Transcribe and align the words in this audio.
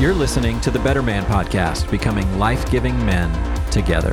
You're 0.00 0.12
listening 0.12 0.60
to 0.62 0.72
the 0.72 0.80
Better 0.80 1.04
Man 1.04 1.24
Podcast, 1.26 1.88
becoming 1.88 2.36
life 2.36 2.68
giving 2.68 2.96
men 3.06 3.30
together. 3.70 4.12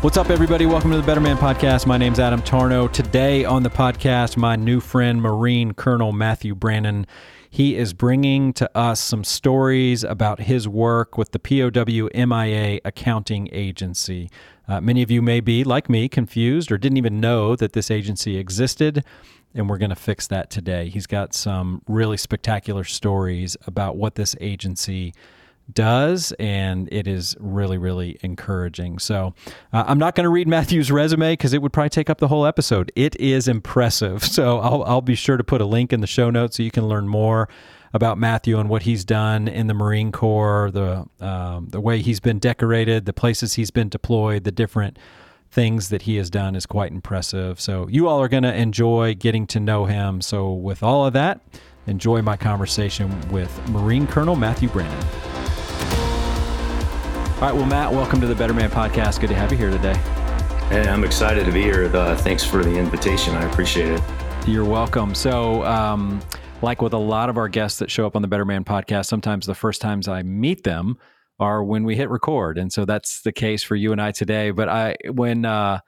What's 0.00 0.16
up, 0.16 0.28
everybody? 0.28 0.66
Welcome 0.66 0.90
to 0.90 0.96
the 0.96 1.06
Better 1.06 1.20
Man 1.20 1.36
Podcast. 1.36 1.86
My 1.86 1.96
name's 1.96 2.18
Adam 2.18 2.42
Tarnow. 2.42 2.90
Today 2.90 3.44
on 3.44 3.62
the 3.62 3.70
podcast, 3.70 4.36
my 4.36 4.56
new 4.56 4.80
friend, 4.80 5.22
Marine 5.22 5.72
Colonel 5.72 6.10
Matthew 6.10 6.56
Brannen. 6.56 7.06
He 7.48 7.76
is 7.76 7.92
bringing 7.92 8.52
to 8.54 8.68
us 8.76 8.98
some 8.98 9.22
stories 9.22 10.02
about 10.02 10.40
his 10.40 10.66
work 10.66 11.16
with 11.16 11.30
the 11.30 11.38
POW 11.38 12.08
MIA 12.12 12.80
Accounting 12.84 13.48
Agency. 13.52 14.30
Uh, 14.66 14.80
many 14.80 15.02
of 15.02 15.12
you 15.12 15.22
may 15.22 15.38
be, 15.38 15.62
like 15.62 15.88
me, 15.88 16.08
confused 16.08 16.72
or 16.72 16.76
didn't 16.76 16.98
even 16.98 17.20
know 17.20 17.54
that 17.54 17.72
this 17.72 17.88
agency 17.88 18.36
existed 18.36 19.04
and 19.54 19.68
we're 19.68 19.78
going 19.78 19.90
to 19.90 19.96
fix 19.96 20.26
that 20.28 20.50
today. 20.50 20.88
He's 20.88 21.06
got 21.06 21.34
some 21.34 21.82
really 21.88 22.16
spectacular 22.16 22.84
stories 22.84 23.56
about 23.66 23.96
what 23.96 24.14
this 24.14 24.36
agency 24.40 25.12
does, 25.72 26.32
and 26.38 26.88
it 26.92 27.06
is 27.06 27.36
really, 27.38 27.78
really 27.78 28.18
encouraging. 28.22 28.98
So, 28.98 29.34
uh, 29.72 29.84
I'm 29.86 29.98
not 29.98 30.14
going 30.14 30.24
to 30.24 30.30
read 30.30 30.48
Matthew's 30.48 30.90
resume 30.90 31.32
because 31.32 31.52
it 31.52 31.62
would 31.62 31.72
probably 31.72 31.90
take 31.90 32.10
up 32.10 32.18
the 32.18 32.28
whole 32.28 32.46
episode. 32.46 32.92
It 32.96 33.14
is 33.20 33.48
impressive. 33.48 34.24
So, 34.30 34.60
I'll, 34.60 34.84
I'll 34.84 35.00
be 35.00 35.16
sure 35.16 35.36
to 35.36 35.44
put 35.44 35.60
a 35.60 35.64
link 35.64 35.92
in 35.92 36.00
the 36.00 36.06
show 36.06 36.30
notes 36.30 36.56
so 36.56 36.62
you 36.62 36.70
can 36.70 36.86
learn 36.86 37.08
more 37.08 37.48
about 37.92 38.16
Matthew 38.16 38.58
and 38.58 38.68
what 38.68 38.82
he's 38.82 39.04
done 39.04 39.48
in 39.48 39.66
the 39.66 39.74
Marine 39.74 40.12
Corps, 40.12 40.70
the 40.70 41.04
um, 41.20 41.68
the 41.70 41.80
way 41.80 42.00
he's 42.00 42.20
been 42.20 42.38
decorated, 42.38 43.06
the 43.06 43.12
places 43.12 43.54
he's 43.54 43.70
been 43.70 43.88
deployed, 43.88 44.44
the 44.44 44.52
different 44.52 44.98
things 45.50 45.88
that 45.88 46.02
he 46.02 46.16
has 46.16 46.30
done 46.30 46.54
is 46.54 46.64
quite 46.64 46.92
impressive. 46.92 47.60
So 47.60 47.88
you 47.88 48.06
all 48.06 48.22
are 48.22 48.28
going 48.28 48.44
to 48.44 48.54
enjoy 48.54 49.14
getting 49.14 49.46
to 49.48 49.60
know 49.60 49.84
him. 49.84 50.20
So 50.20 50.52
with 50.52 50.82
all 50.82 51.06
of 51.06 51.12
that, 51.14 51.40
enjoy 51.86 52.22
my 52.22 52.36
conversation 52.36 53.10
with 53.30 53.50
Marine 53.68 54.06
Colonel 54.06 54.36
Matthew 54.36 54.68
Brannen. 54.68 55.04
All 57.34 57.46
right, 57.46 57.54
well, 57.54 57.66
Matt, 57.66 57.90
welcome 57.90 58.20
to 58.20 58.26
the 58.26 58.34
Better 58.34 58.52
Man 58.54 58.70
podcast. 58.70 59.20
Good 59.20 59.30
to 59.30 59.34
have 59.34 59.50
you 59.50 59.58
here 59.58 59.70
today. 59.70 59.94
Hey, 60.68 60.86
I'm 60.86 61.02
excited 61.04 61.46
to 61.46 61.52
be 61.52 61.62
here. 61.62 61.86
Uh, 61.96 62.14
thanks 62.16 62.44
for 62.44 62.62
the 62.62 62.76
invitation. 62.76 63.34
I 63.34 63.50
appreciate 63.50 63.92
it. 63.92 64.02
You're 64.46 64.64
welcome. 64.64 65.14
So, 65.14 65.64
um, 65.64 66.20
like 66.62 66.82
with 66.82 66.92
a 66.92 66.98
lot 66.98 67.28
of 67.30 67.38
our 67.38 67.48
guests 67.48 67.78
that 67.78 67.90
show 67.90 68.06
up 68.06 68.14
on 68.14 68.22
the 68.22 68.28
Better 68.28 68.44
Man 68.44 68.62
podcast, 68.62 69.06
sometimes 69.06 69.46
the 69.46 69.54
first 69.54 69.80
times 69.80 70.06
I 70.06 70.22
meet 70.22 70.62
them, 70.62 70.98
are 71.40 71.64
when 71.64 71.82
we 71.82 71.96
hit 71.96 72.08
record. 72.08 72.58
And 72.58 72.72
so 72.72 72.84
that's 72.84 73.22
the 73.22 73.32
case 73.32 73.64
for 73.64 73.74
you 73.74 73.90
and 73.90 74.00
I 74.00 74.12
today. 74.12 74.52
But 74.52 74.68
I, 74.68 74.94
when, 75.10 75.44
uh, 75.44 75.80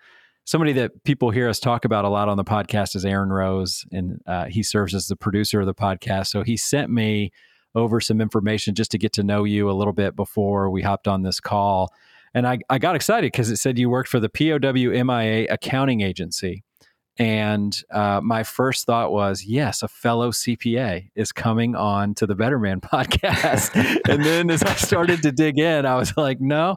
somebody 0.44 0.72
that 0.72 1.05
people 1.05 1.31
hear 1.31 1.48
us 1.48 1.61
talk 1.61 1.84
about 1.84 2.05
a 2.05 2.09
lot 2.09 2.28
on 2.28 2.36
the 2.36 2.44
podcast 2.44 2.97
is 2.97 3.05
Aaron 3.05 3.31
Rose, 3.31 3.84
and 3.92 4.20
uh, 4.27 4.47
he 4.47 4.62
serves 4.62 4.94
as 4.94 5.06
the 5.06 5.17
producer 5.17 5.61
of 5.61 5.67
the 5.67 5.75
podcast. 5.75 6.28
So 6.28 6.42
he 6.42 6.56
sent 6.56 6.91
me 6.91 7.31
over 7.75 8.00
some 8.00 8.20
information 8.20 8.75
just 8.75 8.91
to 8.91 8.98
get 8.98 9.12
to 9.14 9.22
know 9.22 9.44
you 9.44 9.70
a 9.70 9.72
little 9.72 9.92
bit 9.92 10.17
before 10.17 10.70
we 10.70 10.83
hopped 10.83 11.09
on 11.09 11.22
this 11.22 11.41
call. 11.41 11.92
And 12.34 12.47
I, 12.47 12.59
I 12.69 12.78
got 12.78 12.97
excited 12.97 13.31
because 13.33 13.50
it 13.50 13.56
said 13.56 13.78
you 13.78 13.91
worked 13.91 14.09
for 14.09 14.20
the 14.20 14.28
POW 14.28 15.05
MIA 15.05 15.47
accounting 15.50 16.00
agency. 16.00 16.64
And 17.19 17.79
uh, 17.91 18.21
my 18.23 18.43
first 18.43 18.87
thought 18.87 19.13
was, 19.13 19.45
yes, 19.45 19.83
a 19.83 19.89
fellow 19.89 20.31
CPA 20.31 21.11
is 21.15 21.31
coming 21.31 21.77
on 21.77 22.15
to 22.15 22.27
the 22.27 22.35
Better 22.35 22.59
Man 22.59 22.81
podcast. 22.81 23.75
and 24.09 24.25
then 24.25 24.51
as 24.51 24.63
I 24.63 24.75
started 24.75 25.23
to 25.23 25.33
dig 25.33 25.59
in, 25.59 25.85
I 25.85 25.97
was 25.97 26.17
like, 26.17 26.41
no, 26.41 26.77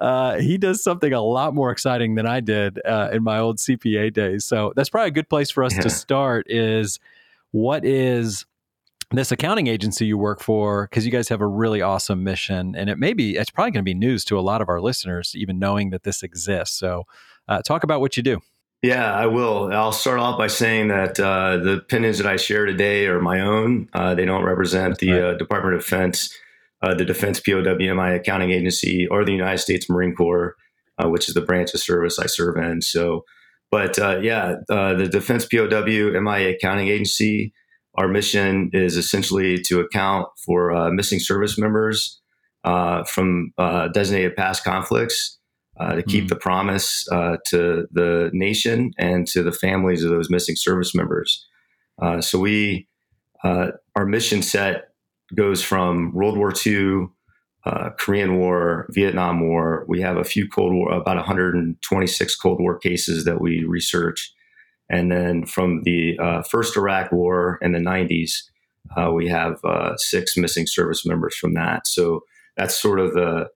uh, 0.00 0.38
he 0.38 0.58
does 0.58 0.82
something 0.82 1.12
a 1.12 1.22
lot 1.22 1.54
more 1.54 1.70
exciting 1.70 2.16
than 2.16 2.26
I 2.26 2.40
did 2.40 2.80
uh, 2.84 3.10
in 3.12 3.22
my 3.22 3.38
old 3.38 3.58
CPA 3.58 4.12
days. 4.12 4.44
So 4.44 4.72
that's 4.74 4.88
probably 4.88 5.08
a 5.08 5.12
good 5.12 5.28
place 5.28 5.50
for 5.50 5.62
us 5.62 5.74
yeah. 5.74 5.82
to 5.82 5.90
start. 5.90 6.46
Is 6.50 6.98
what 7.52 7.84
is 7.84 8.44
this 9.12 9.30
accounting 9.30 9.68
agency 9.68 10.04
you 10.04 10.18
work 10.18 10.40
for 10.40 10.88
because 10.90 11.06
you 11.06 11.12
guys 11.12 11.28
have 11.28 11.40
a 11.40 11.46
really 11.46 11.80
awesome 11.80 12.24
mission 12.24 12.74
and 12.74 12.90
it 12.90 12.98
may 12.98 13.12
be 13.12 13.36
it's 13.36 13.50
probably 13.50 13.70
going 13.70 13.84
to 13.84 13.88
be 13.88 13.94
news 13.94 14.24
to 14.24 14.36
a 14.36 14.40
lot 14.40 14.60
of 14.60 14.68
our 14.68 14.80
listeners 14.80 15.32
even 15.36 15.60
knowing 15.60 15.90
that 15.90 16.02
this 16.02 16.24
exists 16.24 16.76
so 16.76 17.04
uh, 17.48 17.62
talk 17.62 17.84
about 17.84 18.00
what 18.00 18.16
you 18.16 18.22
do 18.22 18.40
yeah, 18.82 19.12
I 19.12 19.26
will. 19.26 19.72
I'll 19.72 19.92
start 19.92 20.18
off 20.18 20.38
by 20.38 20.48
saying 20.48 20.88
that 20.88 21.18
uh, 21.18 21.56
the 21.56 21.72
opinions 21.78 22.18
that 22.18 22.26
I 22.26 22.36
share 22.36 22.66
today 22.66 23.06
are 23.06 23.20
my 23.20 23.40
own. 23.40 23.88
Uh, 23.92 24.14
they 24.14 24.24
don't 24.24 24.44
represent 24.44 24.90
That's 24.90 25.00
the 25.00 25.12
right. 25.12 25.22
uh, 25.22 25.34
Department 25.34 25.74
of 25.76 25.80
Defense, 25.80 26.36
uh, 26.82 26.94
the 26.94 27.04
Defense 27.04 27.40
POW 27.40 27.62
MIA 27.78 28.16
Accounting 28.16 28.50
Agency, 28.50 29.06
or 29.08 29.24
the 29.24 29.32
United 29.32 29.58
States 29.58 29.88
Marine 29.88 30.14
Corps, 30.14 30.56
uh, 30.98 31.08
which 31.08 31.28
is 31.28 31.34
the 31.34 31.40
branch 31.40 31.72
of 31.74 31.80
service 31.80 32.18
I 32.18 32.26
serve 32.26 32.56
in. 32.58 32.82
So, 32.82 33.24
but 33.70 33.98
uh, 33.98 34.18
yeah, 34.18 34.56
the 34.68 35.08
Defense 35.10 35.46
POW 35.46 36.20
MIA 36.20 36.50
Accounting 36.54 36.88
Agency, 36.88 37.52
our 37.94 38.08
mission 38.08 38.70
is 38.74 38.96
essentially 38.96 39.60
to 39.62 39.80
account 39.80 40.28
for 40.44 40.90
missing 40.92 41.18
service 41.18 41.58
members 41.58 42.20
from 42.62 43.52
designated 43.92 44.36
past 44.36 44.62
conflicts 44.62 45.38
uh, 45.78 45.94
to 45.94 46.02
keep 46.02 46.24
mm. 46.24 46.28
the 46.28 46.36
promise 46.36 47.06
uh, 47.12 47.36
to 47.46 47.86
the 47.92 48.30
nation 48.32 48.92
and 48.98 49.26
to 49.26 49.42
the 49.42 49.52
families 49.52 50.02
of 50.02 50.10
those 50.10 50.30
missing 50.30 50.56
service 50.56 50.94
members. 50.94 51.46
Uh, 52.00 52.20
so 52.20 52.38
we, 52.38 52.88
uh, 53.44 53.68
our 53.94 54.06
mission 54.06 54.42
set 54.42 54.88
goes 55.34 55.62
from 55.62 56.12
World 56.14 56.38
War 56.38 56.52
II, 56.66 57.08
uh, 57.64 57.90
Korean 57.98 58.38
War, 58.38 58.86
Vietnam 58.90 59.40
War. 59.40 59.84
We 59.88 60.00
have 60.00 60.16
a 60.16 60.24
few 60.24 60.48
Cold 60.48 60.72
War, 60.72 60.92
about 60.92 61.16
126 61.16 62.36
Cold 62.36 62.60
War 62.60 62.78
cases 62.78 63.24
that 63.24 63.40
we 63.40 63.64
research, 63.64 64.32
and 64.88 65.10
then 65.10 65.44
from 65.44 65.82
the 65.82 66.18
uh, 66.18 66.42
first 66.42 66.76
Iraq 66.76 67.10
War 67.12 67.58
in 67.60 67.72
the 67.72 67.80
90s, 67.80 68.44
we 69.12 69.26
have 69.28 69.60
six 69.96 70.36
missing 70.36 70.66
service 70.66 71.04
members 71.04 71.36
from 71.36 71.54
that. 71.54 71.88
So 71.88 72.22
that's 72.56 72.80
sort 72.80 73.00
of 73.00 73.14
the 73.14 73.48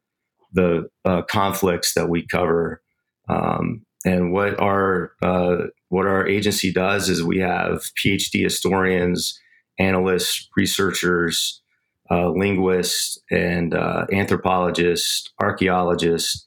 the 0.52 0.88
uh, 1.04 1.22
conflicts 1.22 1.94
that 1.94 2.08
we 2.08 2.26
cover. 2.26 2.82
Um, 3.28 3.84
and 4.04 4.32
what 4.32 4.58
our 4.58 5.12
uh, 5.22 5.66
what 5.88 6.06
our 6.06 6.26
agency 6.26 6.72
does 6.72 7.08
is 7.08 7.22
we 7.22 7.38
have 7.38 7.90
PhD 8.02 8.42
historians, 8.42 9.38
analysts, 9.78 10.48
researchers, 10.56 11.62
uh, 12.10 12.30
linguists, 12.30 13.18
and 13.30 13.74
uh, 13.74 14.06
anthropologists, 14.12 15.30
archaeologists, 15.40 16.46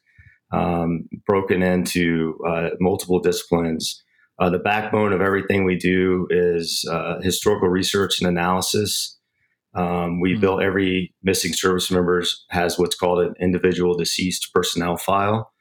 um, 0.51 1.07
broken 1.25 1.61
into 1.61 2.37
uh, 2.47 2.69
multiple 2.79 3.19
disciplines. 3.19 4.01
Uh, 4.39 4.49
the 4.49 4.59
backbone 4.59 5.13
of 5.13 5.21
everything 5.21 5.63
we 5.63 5.77
do 5.77 6.27
is 6.31 6.85
historical 7.21 7.69
research 7.69 8.19
and 8.19 8.27
analysis. 8.27 9.19
Um, 9.75 10.19
we 10.19 10.31
mm-hmm. 10.31 10.41
built 10.41 10.61
every 10.61 11.13
missing 11.23 11.53
service 11.53 11.89
members 11.89 12.45
has 12.49 12.77
what's 12.77 12.95
called 12.95 13.19
an 13.19 13.33
individual 13.39 13.95
deceased 13.95 14.53
personnel 14.53 14.97
file, 14.97 15.51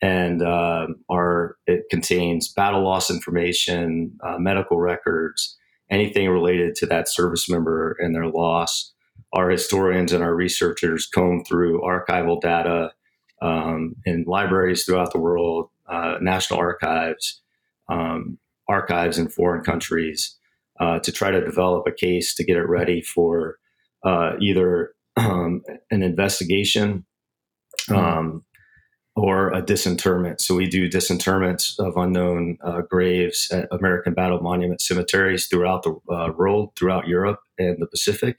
and 0.00 0.42
uh, 0.42 0.86
our 1.10 1.56
it 1.66 1.84
contains 1.90 2.52
battle 2.52 2.82
loss 2.82 3.10
information, 3.10 4.16
uh, 4.24 4.38
medical 4.38 4.78
records, 4.78 5.58
anything 5.90 6.28
related 6.28 6.74
to 6.76 6.86
that 6.86 7.08
service 7.08 7.48
member 7.48 7.96
and 8.00 8.14
their 8.14 8.28
loss. 8.28 8.92
Our 9.32 9.50
historians 9.50 10.12
and 10.12 10.24
our 10.24 10.34
researchers 10.34 11.06
comb 11.06 11.44
through 11.44 11.82
archival 11.82 12.40
data 12.40 12.92
um, 13.42 13.94
in 14.04 14.24
libraries 14.26 14.84
throughout 14.84 15.12
the 15.12 15.20
world, 15.20 15.68
uh, 15.88 16.16
national 16.20 16.58
archives, 16.58 17.40
um, 17.88 18.38
archives 18.68 19.18
in 19.18 19.28
foreign 19.28 19.62
countries 19.62 20.36
uh, 20.80 20.98
to 21.00 21.12
try 21.12 21.30
to 21.30 21.44
develop 21.44 21.86
a 21.86 21.92
case 21.92 22.34
to 22.34 22.44
get 22.44 22.56
it 22.56 22.66
ready 22.68 23.02
for 23.02 23.58
uh, 24.04 24.32
either 24.40 24.94
um, 25.16 25.62
an 25.90 26.02
investigation 26.02 27.04
hmm. 27.86 27.94
um, 27.94 28.44
or 29.14 29.52
a 29.52 29.60
disinterment. 29.60 30.40
So 30.40 30.54
we 30.54 30.66
do 30.66 30.88
disinterments 30.88 31.78
of 31.78 31.96
unknown 31.96 32.56
uh, 32.64 32.80
graves 32.88 33.50
at 33.52 33.68
American 33.70 34.14
Battle 34.14 34.40
Monument 34.40 34.80
cemeteries 34.80 35.46
throughout 35.46 35.82
the 35.82 35.98
uh, 36.12 36.32
world, 36.36 36.70
throughout 36.76 37.06
Europe 37.06 37.40
and 37.58 37.76
the 37.78 37.86
Pacific. 37.86 38.38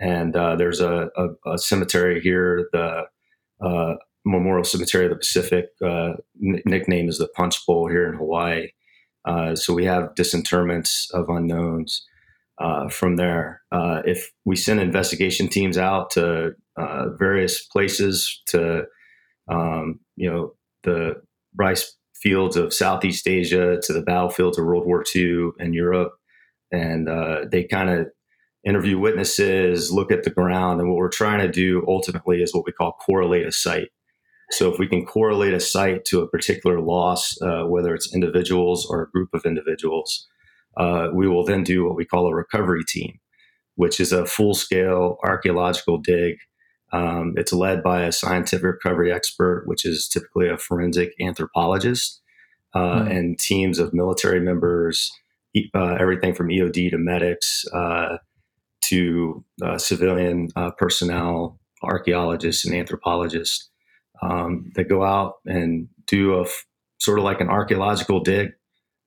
And 0.00 0.34
uh, 0.34 0.56
there's 0.56 0.80
a, 0.80 1.10
a, 1.16 1.52
a, 1.52 1.58
cemetery 1.58 2.20
here, 2.20 2.68
the 2.72 3.02
uh, 3.64 3.94
Memorial 4.24 4.64
Cemetery 4.64 5.04
of 5.04 5.10
the 5.10 5.16
Pacific, 5.16 5.66
nickname 6.34 7.08
is 7.08 7.18
the 7.18 7.28
Punch 7.28 7.64
Bowl 7.66 7.88
here 7.88 8.08
in 8.08 8.18
Hawaii. 8.18 8.70
Uh, 9.24 9.54
so 9.54 9.72
we 9.72 9.84
have 9.84 10.14
disinterments 10.14 11.08
of 11.12 11.28
unknowns 11.28 12.06
uh, 12.58 12.88
from 12.88 13.16
there. 13.16 13.62
Uh, 13.72 14.02
if 14.04 14.30
we 14.44 14.56
send 14.56 14.80
investigation 14.80 15.48
teams 15.48 15.78
out 15.78 16.10
to 16.10 16.52
uh, 16.76 17.08
various 17.18 17.64
places 17.66 18.42
to, 18.46 18.84
um, 19.48 20.00
you 20.16 20.30
know, 20.30 20.54
the 20.84 21.14
rice 21.56 21.96
fields 22.14 22.56
of 22.56 22.72
Southeast 22.72 23.26
Asia 23.26 23.78
to 23.82 23.92
the 23.92 24.02
battlefields 24.02 24.58
of 24.58 24.64
World 24.64 24.86
War 24.86 25.04
II 25.14 25.50
and 25.58 25.74
Europe, 25.74 26.12
and 26.70 27.08
uh, 27.08 27.44
they 27.50 27.64
kind 27.64 27.90
of 27.90 28.06
interview 28.64 28.98
witnesses, 28.98 29.90
look 29.90 30.12
at 30.12 30.22
the 30.22 30.30
ground, 30.30 30.80
and 30.80 30.88
what 30.88 30.96
we're 30.96 31.08
trying 31.08 31.40
to 31.40 31.50
do 31.50 31.84
ultimately 31.88 32.42
is 32.42 32.54
what 32.54 32.64
we 32.64 32.72
call 32.72 32.92
correlate 32.92 33.46
a 33.46 33.52
site. 33.52 33.88
So 34.52 34.70
if 34.70 34.78
we 34.78 34.86
can 34.86 35.06
correlate 35.06 35.54
a 35.54 35.60
site 35.60 36.04
to 36.06 36.20
a 36.20 36.28
particular 36.28 36.80
loss, 36.80 37.40
uh, 37.40 37.64
whether 37.64 37.94
it's 37.94 38.14
individuals 38.14 38.86
or 38.86 39.02
a 39.02 39.10
group 39.10 39.30
of 39.32 39.46
individuals, 39.46 40.28
uh, 40.76 41.08
we 41.12 41.26
will 41.26 41.44
then 41.44 41.64
do 41.64 41.84
what 41.86 41.96
we 41.96 42.04
call 42.04 42.26
a 42.26 42.34
recovery 42.34 42.84
team. 42.86 43.18
which 43.76 43.98
is 43.98 44.12
a 44.12 44.26
full 44.26 44.52
scale 44.52 45.16
archaeological 45.24 45.96
dig. 45.96 46.36
Um, 46.92 47.32
it's 47.38 47.54
led 47.54 47.82
by 47.82 48.02
a 48.02 48.12
scientific 48.12 48.64
recovery 48.64 49.10
expert, 49.10 49.62
which 49.64 49.86
is 49.86 50.06
typically 50.06 50.46
a 50.50 50.58
forensic 50.58 51.14
anthropologist, 51.18 52.20
uh, 52.74 53.00
mm. 53.00 53.10
and 53.10 53.38
teams 53.38 53.78
of 53.78 53.94
military 53.94 54.40
members, 54.40 55.10
uh, 55.74 55.96
everything 55.98 56.34
from 56.34 56.48
EOD 56.48 56.90
to 56.90 56.98
medics 56.98 57.64
uh, 57.72 58.18
to 58.82 59.42
uh, 59.62 59.78
civilian 59.78 60.48
uh, 60.54 60.70
personnel, 60.72 61.58
archaeologists 61.82 62.66
and 62.66 62.74
anthropologists 62.74 63.71
um, 64.22 64.70
that 64.74 64.88
go 64.88 65.04
out 65.04 65.34
and 65.44 65.88
do 66.06 66.34
a 66.34 66.42
f- 66.42 66.66
sort 66.98 67.18
of 67.18 67.24
like 67.24 67.40
an 67.40 67.48
archaeological 67.48 68.20
dig. 68.20 68.50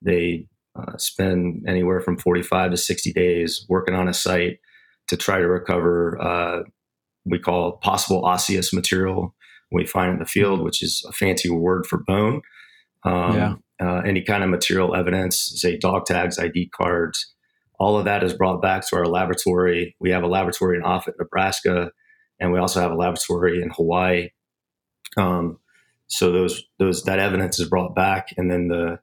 They 0.02 0.48
uh, 0.78 0.98
spend 0.98 1.66
anywhere 1.68 2.02
from 2.02 2.18
45 2.18 2.72
to 2.72 2.78
60 2.78 3.14
days 3.14 3.66
working 3.70 3.96
on 3.96 4.08
a 4.08 4.14
site 4.14 4.60
to 5.08 5.18
try 5.18 5.40
to 5.40 5.48
recover 5.48 6.20
uh, 6.22 6.64
we 7.26 7.40
call 7.40 7.78
possible 7.78 8.24
osseous 8.26 8.72
material 8.72 9.36
we 9.72 9.86
find 9.86 10.14
in 10.14 10.20
the 10.20 10.26
field, 10.26 10.62
which 10.62 10.84
is 10.84 11.04
a 11.08 11.12
fancy 11.12 11.50
word 11.50 11.86
for 11.86 12.04
bone. 12.06 12.42
Um, 13.04 13.36
yeah. 13.36 13.54
Uh, 13.82 14.02
any 14.06 14.22
kind 14.22 14.44
of 14.44 14.50
material 14.50 14.96
evidence, 14.96 15.52
say 15.56 15.78
dog 15.78 16.06
tags, 16.06 16.40
ID 16.40 16.70
cards, 16.70 17.34
all 17.78 17.98
of 17.98 18.06
that 18.06 18.24
is 18.24 18.34
brought 18.34 18.62
back 18.62 18.88
to 18.88 18.96
our 18.96 19.06
laboratory. 19.06 19.96
We 20.00 20.12
have 20.12 20.24
a 20.24 20.28
laboratory 20.28 20.78
in 20.78 20.84
Offutt, 20.84 21.16
Nebraska, 21.20 21.92
and 22.40 22.54
we 22.54 22.60
also 22.60 22.80
have 22.80 22.92
a 22.92 22.96
laboratory 22.96 23.62
in 23.62 23.70
Hawaii. 23.72 24.30
Um, 25.18 25.60
so 26.08 26.32
those 26.32 26.64
those 26.78 27.04
that 27.04 27.20
evidence 27.20 27.60
is 27.60 27.70
brought 27.70 27.96
back, 27.96 28.34
and 28.38 28.50
then 28.52 28.68
the 28.68 29.00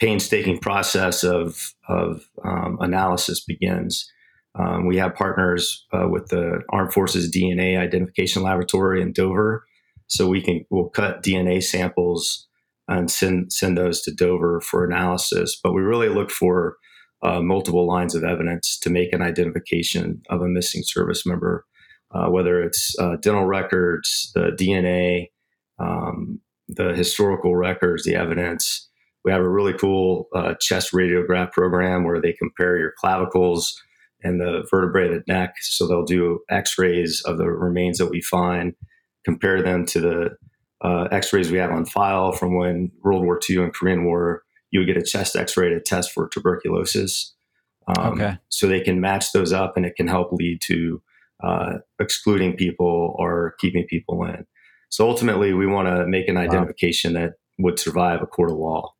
painstaking 0.00 0.58
process 0.58 1.22
of 1.22 1.74
of 1.88 2.28
um, 2.44 2.78
analysis 2.80 3.44
begins. 3.44 4.10
Um, 4.58 4.86
we 4.86 4.96
have 4.96 5.14
partners 5.14 5.86
uh, 5.92 6.08
with 6.08 6.28
the 6.28 6.62
Armed 6.70 6.92
Forces 6.92 7.30
DNA 7.30 7.78
Identification 7.78 8.42
Laboratory 8.42 9.00
in 9.00 9.12
Dover, 9.12 9.64
so 10.08 10.28
we 10.28 10.42
can 10.42 10.64
we'll 10.70 10.88
cut 10.88 11.22
DNA 11.22 11.62
samples 11.62 12.48
and 12.88 13.10
send 13.10 13.52
send 13.52 13.78
those 13.78 14.02
to 14.02 14.12
Dover 14.12 14.60
for 14.60 14.84
analysis. 14.84 15.58
But 15.62 15.72
we 15.72 15.82
really 15.82 16.08
look 16.08 16.30
for 16.30 16.76
uh, 17.22 17.40
multiple 17.40 17.86
lines 17.86 18.14
of 18.14 18.24
evidence 18.24 18.78
to 18.80 18.90
make 18.90 19.12
an 19.12 19.22
identification 19.22 20.22
of 20.30 20.40
a 20.40 20.48
missing 20.48 20.82
service 20.84 21.24
member, 21.24 21.64
uh, 22.12 22.28
whether 22.28 22.62
it's 22.62 22.98
uh, 22.98 23.16
dental 23.16 23.44
records, 23.44 24.32
the 24.34 24.50
DNA, 24.58 25.28
um, 25.80 26.40
the 26.68 26.94
historical 26.94 27.56
records, 27.56 28.04
the 28.04 28.14
evidence. 28.14 28.88
We 29.24 29.32
have 29.32 29.42
a 29.42 29.48
really 29.48 29.74
cool 29.74 30.28
uh, 30.34 30.54
chest 30.60 30.92
radiograph 30.92 31.52
program 31.52 32.04
where 32.04 32.20
they 32.20 32.32
compare 32.32 32.78
your 32.78 32.92
clavicles 32.98 33.80
and 34.22 34.40
the 34.40 34.66
vertebrae 34.70 35.08
of 35.08 35.14
the 35.14 35.32
neck. 35.32 35.56
So 35.60 35.86
they'll 35.86 36.04
do 36.04 36.40
X-rays 36.50 37.22
of 37.24 37.38
the 37.38 37.50
remains 37.50 37.98
that 37.98 38.10
we 38.10 38.20
find, 38.20 38.74
compare 39.24 39.62
them 39.62 39.84
to 39.86 40.00
the 40.00 40.30
uh, 40.82 41.08
X-rays 41.10 41.50
we 41.50 41.58
have 41.58 41.70
on 41.70 41.84
file 41.84 42.32
from 42.32 42.56
when 42.56 42.90
World 43.02 43.24
War 43.24 43.38
II 43.48 43.64
and 43.64 43.74
Korean 43.74 44.04
War. 44.04 44.42
You 44.70 44.80
would 44.80 44.86
get 44.86 44.96
a 44.96 45.02
chest 45.02 45.36
X-ray 45.36 45.70
to 45.70 45.80
test 45.80 46.12
for 46.12 46.28
tuberculosis. 46.28 47.34
Um, 47.88 48.12
okay. 48.12 48.38
So 48.48 48.66
they 48.66 48.80
can 48.80 49.00
match 49.00 49.32
those 49.32 49.52
up, 49.52 49.76
and 49.76 49.84
it 49.84 49.96
can 49.96 50.06
help 50.06 50.32
lead 50.32 50.60
to 50.62 51.02
uh, 51.42 51.78
excluding 51.98 52.56
people 52.56 53.16
or 53.18 53.54
keeping 53.58 53.84
people 53.86 54.24
in. 54.24 54.46
So 54.90 55.08
ultimately, 55.08 55.52
we 55.54 55.66
want 55.66 55.88
to 55.88 56.06
make 56.06 56.28
an 56.28 56.36
identification 56.36 57.14
wow. 57.14 57.20
that 57.20 57.32
would 57.58 57.78
survive 57.78 58.22
a 58.22 58.26
court 58.26 58.50
of 58.50 58.58
law. 58.58 58.92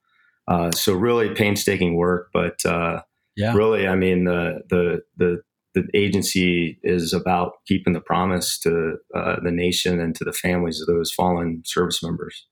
Uh, 0.48 0.70
so 0.72 0.94
really 0.94 1.34
painstaking 1.34 1.96
work, 1.96 2.30
but 2.32 2.64
uh, 2.64 3.02
yeah. 3.36 3.54
really, 3.54 3.86
I 3.86 3.94
mean, 3.94 4.24
the 4.24 4.62
the 4.68 5.02
the 5.16 5.42
the 5.74 5.84
agency 5.94 6.78
is 6.82 7.12
about 7.12 7.52
keeping 7.66 7.92
the 7.92 8.00
promise 8.00 8.58
to 8.60 8.96
uh, 9.14 9.36
the 9.42 9.52
nation 9.52 10.00
and 10.00 10.14
to 10.16 10.24
the 10.24 10.32
families 10.32 10.80
of 10.80 10.86
those 10.86 11.12
fallen 11.12 11.62
service 11.64 12.02
members. 12.02 12.46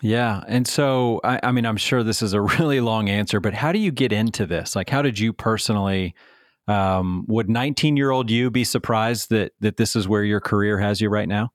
Yeah. 0.00 0.42
And 0.46 0.66
so, 0.66 1.20
I, 1.24 1.40
I, 1.42 1.52
mean, 1.52 1.66
I'm 1.66 1.76
sure 1.76 2.02
this 2.02 2.22
is 2.22 2.32
a 2.32 2.40
really 2.58 2.80
long 2.80 3.08
answer, 3.08 3.40
but 3.40 3.54
how 3.54 3.72
do 3.72 3.78
you 3.78 3.90
get 3.90 4.12
into 4.12 4.46
this? 4.46 4.76
Like, 4.76 4.90
how 4.90 5.02
did 5.02 5.18
you 5.18 5.32
personally, 5.32 6.14
um, 6.66 7.24
would 7.28 7.48
19 7.48 7.96
year 7.96 8.10
old 8.10 8.30
you 8.30 8.50
be 8.50 8.64
surprised 8.64 9.30
that, 9.30 9.52
that 9.60 9.76
this 9.76 9.96
is 9.96 10.06
where 10.06 10.24
your 10.24 10.40
career 10.40 10.78
has 10.78 11.00
you 11.00 11.08
right 11.08 11.28
now? 11.28 11.50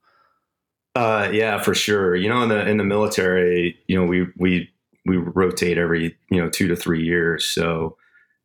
Uh, 0.95 1.29
yeah, 1.31 1.59
for 1.59 1.73
sure. 1.73 2.15
You 2.15 2.29
know, 2.29 2.43
in 2.43 2.49
the, 2.49 2.67
in 2.67 2.77
the 2.77 2.83
military, 2.83 3.77
you 3.87 3.95
know, 3.95 4.05
we, 4.05 4.27
we, 4.37 4.69
we 5.05 5.17
rotate 5.17 5.77
every, 5.77 6.15
you 6.29 6.41
know, 6.41 6.49
two 6.49 6.67
to 6.67 6.75
three 6.75 7.03
years. 7.03 7.45
So, 7.45 7.97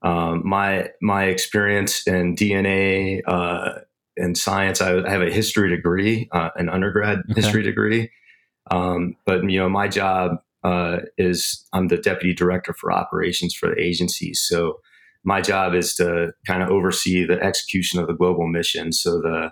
um, 0.03 0.43
my 0.45 0.91
my 1.03 1.25
experience 1.25 2.07
in 2.07 2.37
DNA 2.37 3.23
uh, 3.27 3.81
and 4.17 4.39
science, 4.39 4.81
I, 4.81 4.99
I, 4.99 5.11
have 5.11 5.23
a 5.23 5.31
history 5.31 5.69
degree, 5.69 6.29
uh, 6.33 6.51
an 6.57 6.69
undergrad 6.69 7.19
okay. 7.31 7.41
history 7.41 7.63
degree. 7.63 8.11
Um, 8.71 9.17
but 9.27 9.49
you 9.51 9.59
know, 9.59 9.69
my 9.69 9.89
job 9.89 10.37
uh, 10.63 10.99
is 11.17 11.67
I'm 11.73 11.89
the 11.89 11.97
deputy 11.97 12.35
director 12.35 12.73
for 12.73 12.93
operations 12.93 13.55
for 13.55 13.71
the 13.71 13.81
agency. 13.81 14.35
So 14.35 14.81
my 15.25 15.41
job 15.41 15.75
is 15.75 15.95
to 15.97 16.33
kind 16.47 16.63
of 16.63 16.71
oversee 16.71 17.25
the 17.25 17.41
execution 17.43 17.99
of 17.99 18.07
the 18.07 18.15
global 18.15 18.47
mission. 18.47 18.93
So 18.93 19.21
the 19.21 19.51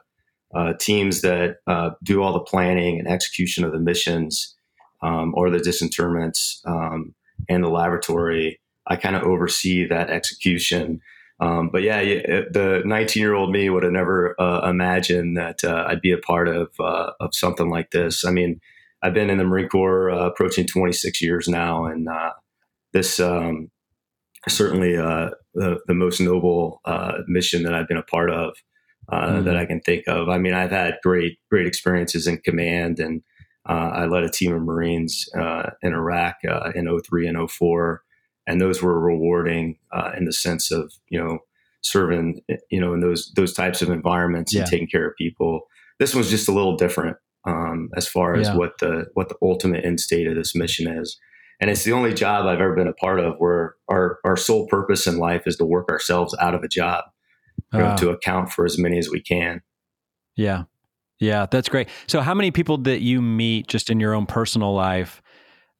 uh, 0.54 0.72
teams 0.74 1.22
that 1.22 1.56
uh, 1.66 1.90
do 2.02 2.22
all 2.22 2.32
the 2.32 2.40
planning 2.40 2.98
and 2.98 3.08
execution 3.08 3.64
of 3.64 3.72
the 3.72 3.78
missions 3.78 4.54
um, 5.02 5.34
or 5.36 5.50
the 5.50 5.58
disinterments 5.58 6.62
um, 6.64 7.14
and 7.48 7.62
the 7.62 7.68
laboratory 7.68 8.60
I 8.86 8.96
kind 8.96 9.16
of 9.16 9.24
oversee 9.24 9.86
that 9.88 10.10
execution. 10.10 11.00
Um, 11.40 11.68
but 11.70 11.82
yeah, 11.82 12.00
the 12.00 12.82
19 12.84 13.20
year 13.20 13.34
old 13.34 13.50
me 13.50 13.68
would 13.68 13.82
have 13.82 13.92
never 13.92 14.40
uh, 14.40 14.68
imagined 14.68 15.36
that 15.36 15.64
uh, 15.64 15.84
I'd 15.88 16.00
be 16.00 16.12
a 16.12 16.18
part 16.18 16.48
of 16.48 16.68
uh, 16.78 17.10
of 17.20 17.34
something 17.34 17.68
like 17.68 17.90
this. 17.90 18.24
I 18.24 18.30
mean, 18.30 18.60
I've 19.02 19.12
been 19.12 19.28
in 19.28 19.38
the 19.38 19.44
Marine 19.44 19.68
Corps 19.68 20.10
uh, 20.10 20.26
approaching 20.26 20.66
26 20.66 21.20
years 21.20 21.48
now, 21.48 21.84
and 21.84 22.08
this 22.92 23.20
um, 23.20 23.70
certainly 24.48 24.96
the, 24.96 25.78
the 25.86 25.94
most 25.94 26.20
noble 26.20 26.80
mission 27.26 27.64
that 27.64 27.74
I've 27.74 27.88
been 27.88 27.96
a 27.96 28.02
part 28.02 28.30
of 28.30 28.56
mm-hmm. 29.10 29.44
that 29.44 29.56
I 29.56 29.66
can 29.66 29.80
think 29.80 30.04
of. 30.06 30.28
I 30.28 30.38
mean, 30.38 30.54
I've 30.54 30.70
had 30.70 30.98
great 31.02 31.38
great 31.50 31.66
experiences 31.66 32.26
in 32.26 32.38
command, 32.38 32.98
and 32.98 33.22
I 33.64 34.06
led 34.06 34.22
a 34.22 34.30
team 34.30 34.54
of 34.54 34.62
Marines 34.62 35.28
in 35.34 35.92
Iraq 35.92 36.36
in 36.74 37.00
03 37.02 37.26
and 37.26 37.50
04 37.50 38.02
and 38.46 38.60
those 38.60 38.82
were 38.82 38.98
rewarding 38.98 39.76
uh, 39.92 40.12
in 40.16 40.24
the 40.24 40.32
sense 40.32 40.70
of 40.70 40.92
you 41.08 41.18
know 41.18 41.38
serving 41.82 42.40
you 42.70 42.80
know 42.80 42.94
in 42.94 43.00
those 43.00 43.32
those 43.36 43.52
types 43.52 43.82
of 43.82 43.90
environments 43.90 44.54
yeah. 44.54 44.60
and 44.60 44.70
taking 44.70 44.86
care 44.86 45.06
of 45.06 45.16
people. 45.16 45.62
This 45.98 46.14
one's 46.14 46.30
just 46.30 46.48
a 46.48 46.52
little 46.52 46.76
different 46.76 47.16
um, 47.46 47.90
as 47.96 48.06
far 48.06 48.34
as 48.34 48.48
yeah. 48.48 48.56
what 48.56 48.78
the 48.78 49.06
what 49.14 49.28
the 49.28 49.36
ultimate 49.42 49.84
end 49.84 50.00
state 50.00 50.26
of 50.26 50.36
this 50.36 50.54
mission 50.54 50.88
is. 50.88 51.18
And 51.58 51.70
it's 51.70 51.84
the 51.84 51.92
only 51.92 52.12
job 52.12 52.44
I've 52.44 52.60
ever 52.60 52.74
been 52.74 52.86
a 52.86 52.92
part 52.92 53.18
of 53.18 53.36
where 53.38 53.76
our, 53.88 54.18
our 54.24 54.36
sole 54.36 54.66
purpose 54.66 55.06
in 55.06 55.16
life 55.16 55.46
is 55.46 55.56
to 55.56 55.64
work 55.64 55.88
ourselves 55.88 56.36
out 56.38 56.54
of 56.54 56.62
a 56.62 56.68
job, 56.68 57.04
you 57.72 57.78
know, 57.80 57.96
to 57.96 58.10
account 58.10 58.50
for 58.50 58.64
as 58.64 58.78
many 58.78 58.98
as 58.98 59.10
we 59.10 59.20
can. 59.20 59.62
Yeah. 60.36 60.64
Yeah, 61.18 61.46
that's 61.50 61.68
great. 61.68 61.88
So, 62.06 62.20
how 62.20 62.34
many 62.34 62.50
people 62.50 62.76
that 62.78 63.00
you 63.00 63.22
meet 63.22 63.68
just 63.68 63.88
in 63.88 64.00
your 64.00 64.12
own 64.12 64.26
personal 64.26 64.74
life 64.74 65.22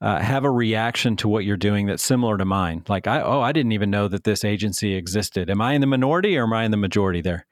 uh, 0.01 0.21
have 0.21 0.45
a 0.45 0.51
reaction 0.51 1.17
to 1.17 1.29
what 1.29 1.45
you're 1.45 1.57
doing 1.57 1.87
that's 1.87 2.03
similar 2.03 2.37
to 2.37 2.45
mine. 2.45 2.85
Like, 2.89 3.07
I 3.07 3.23
oh, 3.23 3.41
I 3.41 3.53
didn't 3.53 3.73
even 3.73 3.91
know 3.91 4.09
that 4.09 4.25
this 4.25 4.45
agency 4.45 4.95
existed. 4.95 5.49
Am 5.51 5.61
I 5.61 5.73
in 5.73 5.81
the 5.81 5.87
minority 5.87 6.37
or 6.37 6.45
am 6.45 6.53
I 6.53 6.65
in 6.65 6.71
the 6.71 6.77
majority 6.77 7.21
there? 7.21 7.47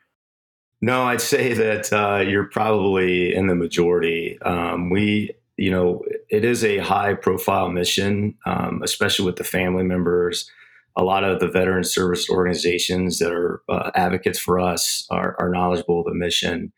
No, 0.81 1.05
I'd 1.05 1.21
say 1.21 1.55
that 1.55 1.93
uh, 1.93 2.21
you're 2.21 2.45
probably 2.45 3.35
in 3.35 3.47
the 3.47 3.55
majority. 3.55 4.39
Um, 4.43 4.91
we, 4.91 5.31
you 5.57 5.71
know, 5.71 6.03
it 6.29 6.45
is 6.45 6.63
a 6.63 6.79
high 6.79 7.15
profile 7.15 7.71
mission, 7.71 8.37
um, 8.45 8.83
especially 8.83 9.25
with 9.25 9.37
the 9.37 9.45
family 9.45 9.85
members. 9.85 10.51
A 10.97 11.03
lot 11.03 11.25
of 11.25 11.41
the 11.41 11.49
veteran 11.49 11.85
service 11.85 12.31
organizations 12.31 13.19
that 13.19 13.33
are 13.33 13.63
uh, 13.69 13.91
advocates 13.95 14.39
for 14.39 14.61
us 14.61 15.07
are, 15.11 15.35
are, 15.41 15.51
knowledgeable 15.51 16.01
of 16.01 16.07
the 16.07 16.15
mission. 16.15 16.73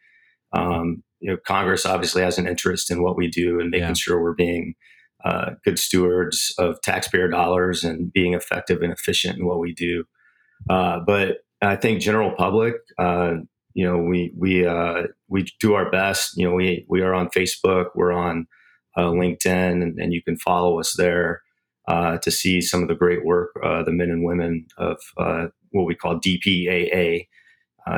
Um, 0.52 1.02
you 1.20 1.30
know, 1.30 1.36
Congress 1.46 1.84
obviously 1.84 2.22
has 2.22 2.38
an 2.38 2.48
interest 2.48 2.90
in 2.90 3.02
what 3.02 3.16
we 3.16 3.28
do 3.28 3.60
and 3.60 3.70
making 3.70 3.88
yeah. 3.88 3.94
sure 3.94 4.22
we're 4.22 4.34
being 4.34 4.74
uh, 5.24 5.50
good 5.64 5.78
stewards 5.78 6.54
of 6.58 6.80
taxpayer 6.82 7.28
dollars 7.28 7.84
and 7.84 8.12
being 8.12 8.34
effective 8.34 8.80
and 8.82 8.92
efficient 8.92 9.38
in 9.38 9.46
what 9.46 9.58
we 9.58 9.74
do. 9.74 10.04
Uh, 10.70 11.00
but 11.06 11.38
I 11.60 11.76
think 11.76 12.00
general 12.00 12.32
public, 12.36 12.74
uh, 12.98 13.34
you 13.74 13.84
know, 13.86 13.98
we 13.98 14.32
we 14.36 14.66
uh, 14.66 15.04
we 15.28 15.46
do 15.60 15.74
our 15.74 15.90
best. 15.90 16.36
You 16.36 16.48
know, 16.48 16.54
we 16.54 16.86
we 16.88 17.02
are 17.02 17.12
on 17.12 17.28
Facebook, 17.28 17.86
we're 17.94 18.12
on 18.12 18.46
uh, 18.96 19.10
LinkedIn, 19.10 19.82
and, 19.82 19.98
and, 19.98 20.12
you 20.14 20.22
can 20.22 20.38
follow 20.38 20.80
us 20.80 20.94
there 20.96 21.42
uh, 21.88 22.18
to 22.18 22.30
see 22.30 22.60
some 22.60 22.82
of 22.82 22.88
the 22.88 22.94
great 22.94 23.24
work 23.24 23.50
the 23.54 23.92
men 23.92 24.10
and 24.10 24.24
women 24.24 24.66
of 24.78 24.98
what 25.70 25.86
we 25.86 25.94
call 25.94 26.18
DPAA, 26.18 27.26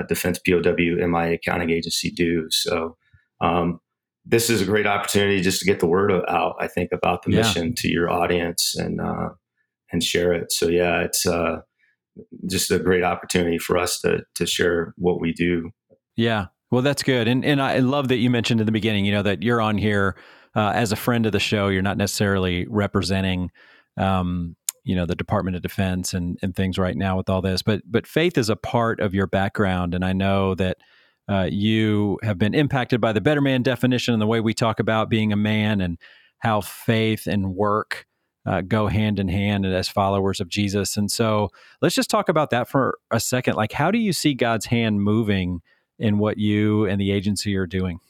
Defense 0.08 0.38
POW 0.46 0.74
MIA 0.76 1.34
Accounting 1.34 1.70
Agency 1.70 2.10
do. 2.10 2.46
So. 2.50 2.96
Um, 3.40 3.80
this 4.28 4.50
is 4.50 4.60
a 4.60 4.66
great 4.66 4.86
opportunity 4.86 5.40
just 5.40 5.58
to 5.60 5.64
get 5.64 5.80
the 5.80 5.86
word 5.86 6.12
out. 6.28 6.54
I 6.60 6.66
think 6.66 6.90
about 6.92 7.22
the 7.22 7.30
yeah. 7.30 7.38
mission 7.38 7.74
to 7.76 7.88
your 7.88 8.10
audience 8.10 8.76
and 8.76 9.00
uh, 9.00 9.30
and 9.90 10.04
share 10.04 10.32
it. 10.32 10.52
So 10.52 10.68
yeah, 10.68 11.00
it's 11.00 11.26
uh, 11.26 11.60
just 12.48 12.70
a 12.70 12.78
great 12.78 13.02
opportunity 13.02 13.58
for 13.58 13.78
us 13.78 14.00
to 14.00 14.22
to 14.34 14.46
share 14.46 14.92
what 14.96 15.20
we 15.20 15.32
do. 15.32 15.70
Yeah, 16.16 16.46
well, 16.70 16.82
that's 16.82 17.02
good, 17.02 17.26
and 17.26 17.44
and 17.44 17.62
I 17.62 17.78
love 17.78 18.08
that 18.08 18.16
you 18.16 18.28
mentioned 18.28 18.60
in 18.60 18.66
the 18.66 18.72
beginning, 18.72 19.06
you 19.06 19.12
know, 19.12 19.22
that 19.22 19.42
you're 19.42 19.60
on 19.60 19.78
here 19.78 20.16
uh, 20.54 20.72
as 20.74 20.92
a 20.92 20.96
friend 20.96 21.24
of 21.24 21.32
the 21.32 21.40
show. 21.40 21.68
You're 21.68 21.82
not 21.82 21.96
necessarily 21.96 22.66
representing. 22.68 23.50
Um, 23.98 24.56
you 24.84 24.96
know 24.96 25.04
the 25.04 25.14
Department 25.14 25.56
of 25.56 25.62
Defense 25.62 26.14
and 26.14 26.38
and 26.40 26.56
things 26.56 26.78
right 26.78 26.96
now 26.96 27.16
with 27.16 27.28
all 27.28 27.42
this, 27.42 27.62
but 27.62 27.82
but 27.86 28.06
faith 28.06 28.38
is 28.38 28.48
a 28.48 28.56
part 28.56 29.00
of 29.00 29.14
your 29.14 29.26
background, 29.26 29.94
and 29.94 30.04
I 30.04 30.12
know 30.12 30.54
that 30.54 30.78
uh, 31.28 31.48
you 31.50 32.18
have 32.22 32.38
been 32.38 32.54
impacted 32.54 33.00
by 33.00 33.12
the 33.12 33.20
better 33.20 33.40
man 33.40 33.62
definition 33.62 34.14
and 34.14 34.22
the 34.22 34.26
way 34.26 34.40
we 34.40 34.54
talk 34.54 34.80
about 34.80 35.10
being 35.10 35.32
a 35.32 35.36
man 35.36 35.80
and 35.80 35.98
how 36.38 36.60
faith 36.60 37.26
and 37.26 37.54
work 37.54 38.06
uh, 38.46 38.62
go 38.62 38.86
hand 38.86 39.18
in 39.18 39.28
hand 39.28 39.66
as 39.66 39.88
followers 39.88 40.40
of 40.40 40.48
Jesus. 40.48 40.96
And 40.96 41.10
so 41.10 41.50
let's 41.82 41.94
just 41.94 42.08
talk 42.08 42.30
about 42.30 42.48
that 42.50 42.68
for 42.68 42.98
a 43.10 43.20
second. 43.20 43.56
Like, 43.56 43.72
how 43.72 43.90
do 43.90 43.98
you 43.98 44.14
see 44.14 44.32
God's 44.32 44.66
hand 44.66 45.02
moving 45.02 45.60
in 45.98 46.18
what 46.18 46.38
you 46.38 46.86
and 46.86 46.98
the 46.98 47.10
agency 47.10 47.56
are 47.56 47.66
doing? 47.66 48.00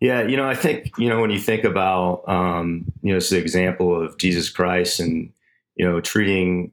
Yeah, 0.00 0.22
you 0.22 0.36
know, 0.36 0.48
I 0.48 0.54
think, 0.54 0.92
you 0.96 1.08
know, 1.08 1.20
when 1.20 1.30
you 1.30 1.40
think 1.40 1.64
about, 1.64 2.22
um, 2.28 2.84
you 3.02 3.12
know, 3.12 3.16
it's 3.16 3.30
the 3.30 3.38
example 3.38 4.00
of 4.00 4.16
Jesus 4.18 4.48
Christ 4.48 5.00
and, 5.00 5.32
you 5.74 5.88
know, 5.88 6.00
treating, 6.00 6.72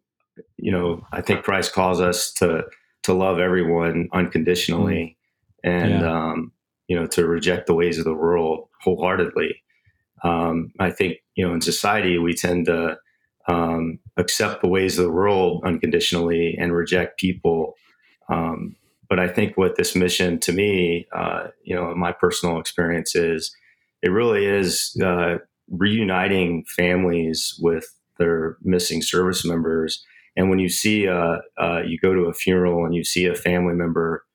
you 0.57 0.71
know, 0.71 1.05
I 1.11 1.21
think 1.21 1.43
Christ 1.43 1.73
calls 1.73 1.99
us 1.99 2.31
to, 2.33 2.65
to 3.03 3.13
love 3.13 3.39
everyone 3.39 4.09
unconditionally 4.13 5.17
mm. 5.65 5.69
and, 5.71 6.01
yeah. 6.01 6.31
um, 6.31 6.51
you 6.87 6.99
know, 6.99 7.07
to 7.07 7.25
reject 7.25 7.65
the 7.65 7.73
ways 7.73 7.97
of 7.97 8.05
the 8.05 8.13
world 8.13 8.67
wholeheartedly. 8.81 9.61
Um, 10.23 10.71
I 10.79 10.91
think 10.91 11.17
you 11.35 11.47
know 11.47 11.53
in 11.53 11.61
society 11.61 12.17
we 12.17 12.33
tend 12.33 12.65
to 12.65 12.97
um, 13.47 13.99
accept 14.17 14.61
the 14.61 14.67
ways 14.67 14.97
of 14.97 15.05
the 15.05 15.11
world 15.11 15.63
unconditionally 15.65 16.55
and 16.59 16.73
reject 16.73 17.19
people. 17.19 17.75
Um, 18.29 18.75
but 19.09 19.19
I 19.19 19.27
think 19.27 19.57
what 19.57 19.75
this 19.75 19.95
mission 19.95 20.39
to 20.39 20.51
me, 20.51 21.07
uh, 21.13 21.47
you 21.63 21.75
know, 21.75 21.93
my 21.95 22.11
personal 22.11 22.59
experience 22.59 23.15
is, 23.15 23.55
it 24.01 24.09
really 24.09 24.45
is 24.45 24.99
uh, 25.03 25.37
reuniting 25.69 26.65
families 26.65 27.57
with 27.61 27.85
their 28.17 28.57
missing 28.61 29.01
service 29.01 29.45
members. 29.45 30.03
And 30.37 30.49
when 30.49 30.59
you 30.59 30.69
see, 30.69 31.07
uh, 31.07 31.37
uh 31.57 31.81
you 31.85 31.97
go 31.97 32.13
to 32.13 32.25
a 32.25 32.33
funeral 32.33 32.85
and 32.85 32.93
you 32.93 33.03
see 33.03 33.25
a 33.25 33.35
family 33.35 33.73
member 33.73 34.25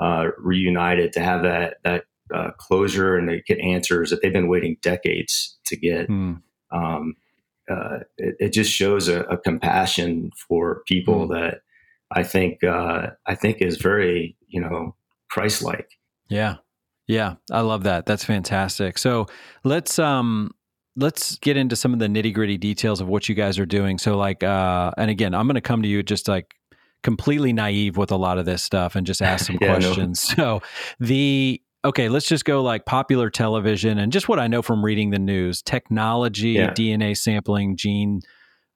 uh, 0.00 0.28
reunited, 0.38 1.12
to 1.12 1.20
have 1.20 1.42
that 1.42 1.76
that 1.84 2.04
uh, 2.34 2.50
closure 2.58 3.16
and 3.16 3.28
they 3.28 3.42
get 3.46 3.58
answers 3.58 4.10
that 4.10 4.22
they've 4.22 4.32
been 4.32 4.48
waiting 4.48 4.76
decades 4.80 5.58
to 5.66 5.76
get. 5.76 6.08
Mm. 6.08 6.40
Um, 6.70 7.16
uh, 7.68 7.98
it, 8.16 8.36
it, 8.40 8.52
just 8.52 8.72
shows 8.72 9.08
a, 9.08 9.22
a, 9.24 9.36
compassion 9.36 10.30
for 10.48 10.82
people 10.86 11.28
mm. 11.28 11.34
that 11.34 11.60
I 12.12 12.22
think 12.22 12.62
uh, 12.64 13.08
I 13.26 13.34
think 13.34 13.58
is 13.60 13.78
very 13.78 14.36
you 14.48 14.60
know 14.60 14.94
Christ-like. 15.30 15.88
Yeah, 16.28 16.56
yeah, 17.06 17.34
I 17.50 17.60
love 17.60 17.84
that. 17.84 18.06
That's 18.06 18.24
fantastic. 18.24 18.98
So 18.98 19.26
let's 19.64 19.98
um 19.98 20.52
let's 20.96 21.36
get 21.36 21.56
into 21.56 21.76
some 21.76 21.92
of 21.92 21.98
the 21.98 22.06
nitty 22.06 22.32
gritty 22.34 22.58
details 22.58 23.00
of 23.00 23.08
what 23.08 23.28
you 23.28 23.34
guys 23.34 23.58
are 23.58 23.66
doing. 23.66 23.98
So 23.98 24.16
like, 24.16 24.42
uh, 24.42 24.92
and 24.96 25.10
again, 25.10 25.34
I'm 25.34 25.46
going 25.46 25.54
to 25.54 25.60
come 25.60 25.82
to 25.82 25.88
you 25.88 26.02
just 26.02 26.28
like 26.28 26.54
completely 27.02 27.52
naive 27.52 27.96
with 27.96 28.10
a 28.10 28.16
lot 28.16 28.38
of 28.38 28.44
this 28.44 28.62
stuff 28.62 28.96
and 28.96 29.06
just 29.06 29.22
ask 29.22 29.46
some 29.48 29.58
yeah, 29.60 29.68
questions. 29.68 30.34
No. 30.36 30.60
So 30.60 30.62
the 30.98 31.60
okay, 31.84 32.08
let's 32.08 32.26
just 32.26 32.44
go 32.44 32.62
like 32.62 32.84
popular 32.86 33.30
television 33.30 33.98
and 33.98 34.12
just 34.12 34.28
what 34.28 34.38
I 34.38 34.46
know 34.48 34.62
from 34.62 34.84
reading 34.84 35.10
the 35.10 35.18
news, 35.18 35.62
technology, 35.62 36.50
yeah. 36.50 36.72
DNA 36.72 37.16
sampling, 37.16 37.76
gene, 37.76 38.20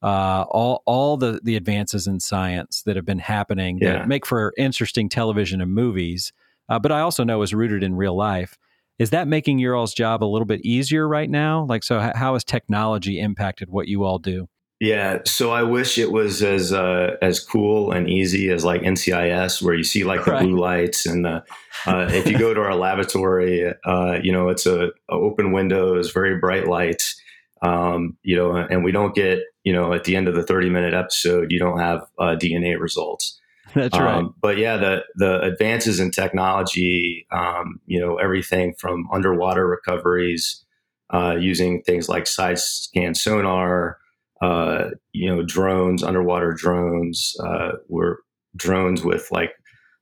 uh, 0.05 0.45
all 0.51 0.83
all 0.85 1.17
the 1.17 1.41
the 1.43 1.57
advances 1.57 2.07
in 2.07 2.21
science 2.21 2.83
that 2.83 2.95
have 2.95 3.07
been 3.07 3.19
happening 3.19 3.79
yeah. 3.81 3.95
that 3.95 4.09
make 4.09 4.27
for 4.27 4.53
interesting 4.59 5.09
television 5.09 5.63
and 5.63 5.73
movies. 5.73 6.33
Uh, 6.69 6.79
but 6.79 6.93
I 6.93 7.01
also 7.01 7.25
know 7.25 7.41
is 7.41 7.55
rooted 7.55 7.83
in 7.83 7.95
real 7.95 8.15
life. 8.15 8.59
Is 8.99 9.11
that 9.11 9.27
making 9.27 9.59
your 9.59 9.75
all's 9.75 9.95
job 9.95 10.23
a 10.23 10.27
little 10.27 10.47
bit 10.47 10.61
easier 10.65 11.09
right 11.09 11.29
now? 11.29 11.65
Like, 11.65 11.83
so 11.83 12.13
how 12.15 12.35
has 12.35 12.45
technology 12.45 13.19
impacted 13.19 13.71
what 13.71 13.89
you 13.89 14.05
all 14.05 14.19
do? 14.19 14.49
Yeah, 14.79 15.21
so 15.25 15.51
I 15.51 15.63
wish 15.63 15.97
it 15.97 16.13
was 16.13 16.43
as 16.43 16.73
uh, 16.73 17.17
as 17.23 17.41
cool 17.41 17.91
and 17.91 18.09
easy 18.09 18.51
as 18.51 18.65
like 18.65 18.83
NCIS, 18.83 19.63
where 19.63 19.75
you 19.75 19.85
see 19.85 20.05
like 20.05 20.25
the 20.25 20.33
right. 20.33 20.43
blue 20.43 20.59
lights, 20.59 21.07
and 21.07 21.25
the, 21.25 21.45
uh, 21.87 22.09
if 22.11 22.29
you 22.29 22.39
go 22.39 22.53
to 22.53 22.61
our 22.61 22.75
laboratory, 22.75 23.73
uh, 23.85 24.19
you 24.23 24.33
know 24.33 24.49
it's 24.51 24.67
a, 24.67 24.89
a, 25.09 25.13
open 25.13 25.53
windows, 25.53 26.11
very 26.11 26.39
bright 26.39 26.69
lights, 26.69 27.19
um, 27.65 28.17
you 28.23 28.37
know, 28.37 28.55
and 28.57 28.85
we 28.85 28.93
don't 28.93 29.15
get 29.15 29.41
you 29.65 29.73
know 29.73 29.93
at 29.93 30.05
the 30.05 30.17
end 30.17 30.29
of 30.29 30.35
the 30.35 30.43
thirty 30.43 30.71
minute 30.71 30.95
episode, 30.95 31.51
you 31.51 31.59
don't 31.59 31.79
have 31.79 32.07
uh, 32.19 32.37
DNA 32.37 32.79
results. 32.79 33.41
That's 33.75 33.99
right. 33.99 34.17
Um, 34.17 34.35
but 34.41 34.59
yeah, 34.59 34.77
the 34.77 35.05
the 35.17 35.41
advances 35.41 36.01
in 36.01 36.11
technology, 36.11 37.27
um, 37.33 37.81
you 37.87 37.99
know, 37.99 38.17
everything 38.17 38.75
from 38.79 39.09
underwater 39.13 39.67
recoveries 39.67 40.65
uh, 41.13 41.37
using 41.39 41.83
things 41.83 42.09
like 42.09 42.27
side 42.27 42.59
scan 42.59 43.15
sonar 43.15 43.99
uh, 44.45 44.91
you 45.13 45.27
know, 45.27 45.43
drones, 45.43 46.03
underwater 46.03 46.53
drones, 46.53 47.37
uh, 47.43 47.73
were 47.89 48.21
drones 48.57 49.03
with 49.03 49.27
like 49.31 49.53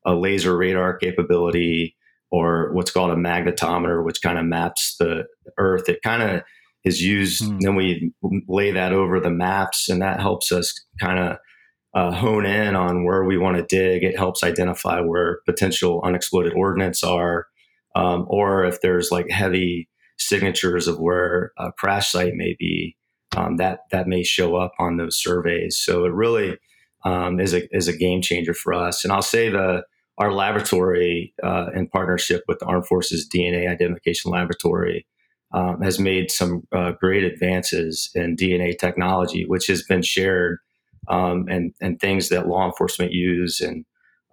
a 0.04 0.14
laser 0.14 0.56
radar 0.56 0.96
capability 0.96 1.96
or 2.30 2.72
what's 2.72 2.90
called 2.90 3.10
a 3.10 3.14
magnetometer, 3.14 4.04
which 4.04 4.22
kind 4.22 4.38
of 4.38 4.44
maps 4.44 4.96
the 4.98 5.24
Earth. 5.58 5.88
It 5.88 6.02
kind 6.02 6.22
of 6.22 6.42
is 6.84 7.00
used. 7.00 7.42
Mm. 7.42 7.60
Then 7.60 7.74
we 7.74 8.12
lay 8.48 8.70
that 8.72 8.92
over 8.92 9.20
the 9.20 9.30
maps, 9.30 9.88
and 9.88 10.02
that 10.02 10.20
helps 10.20 10.52
us 10.52 10.74
kind 11.00 11.18
of 11.18 11.36
uh, 11.94 12.10
hone 12.14 12.46
in 12.46 12.74
on 12.74 13.04
where 13.04 13.24
we 13.24 13.38
want 13.38 13.56
to 13.56 13.62
dig. 13.64 14.02
It 14.02 14.16
helps 14.16 14.42
identify 14.42 15.00
where 15.00 15.40
potential 15.46 16.00
unexploded 16.04 16.54
ordnance 16.54 17.04
are, 17.04 17.46
um, 17.94 18.26
or 18.28 18.64
if 18.64 18.80
there's 18.80 19.10
like 19.10 19.30
heavy 19.30 19.88
signatures 20.18 20.88
of 20.88 20.98
where 20.98 21.52
a 21.58 21.72
crash 21.72 22.10
site 22.10 22.34
may 22.34 22.56
be 22.58 22.96
um, 23.36 23.56
that 23.56 23.80
that 23.90 24.06
may 24.06 24.22
show 24.22 24.56
up 24.56 24.72
on 24.78 24.96
those 24.96 25.20
surveys. 25.20 25.78
So 25.78 26.04
it 26.04 26.12
really 26.12 26.58
um, 27.04 27.40
is 27.40 27.54
a 27.54 27.62
is 27.74 27.88
a 27.88 27.96
game 27.96 28.22
changer 28.22 28.54
for 28.54 28.74
us. 28.74 29.04
And 29.04 29.12
I'll 29.12 29.22
say 29.22 29.48
the 29.48 29.84
our 30.18 30.32
laboratory 30.32 31.34
uh, 31.42 31.66
in 31.74 31.88
partnership 31.88 32.44
with 32.46 32.58
the 32.58 32.66
Armed 32.66 32.86
Forces 32.86 33.28
DNA 33.34 33.68
Identification 33.68 34.30
Laboratory 34.30 35.06
um, 35.54 35.80
has 35.82 35.98
made 35.98 36.30
some 36.30 36.62
uh, 36.72 36.92
great 36.92 37.24
advances 37.24 38.10
in 38.14 38.36
DNA 38.36 38.78
technology, 38.78 39.44
which 39.46 39.66
has 39.66 39.82
been 39.82 40.02
shared 40.02 40.58
um, 41.08 41.46
and 41.48 41.74
and 41.80 42.00
things 42.00 42.28
that 42.28 42.48
law 42.48 42.66
enforcement 42.66 43.12
use 43.12 43.60
and 43.60 43.84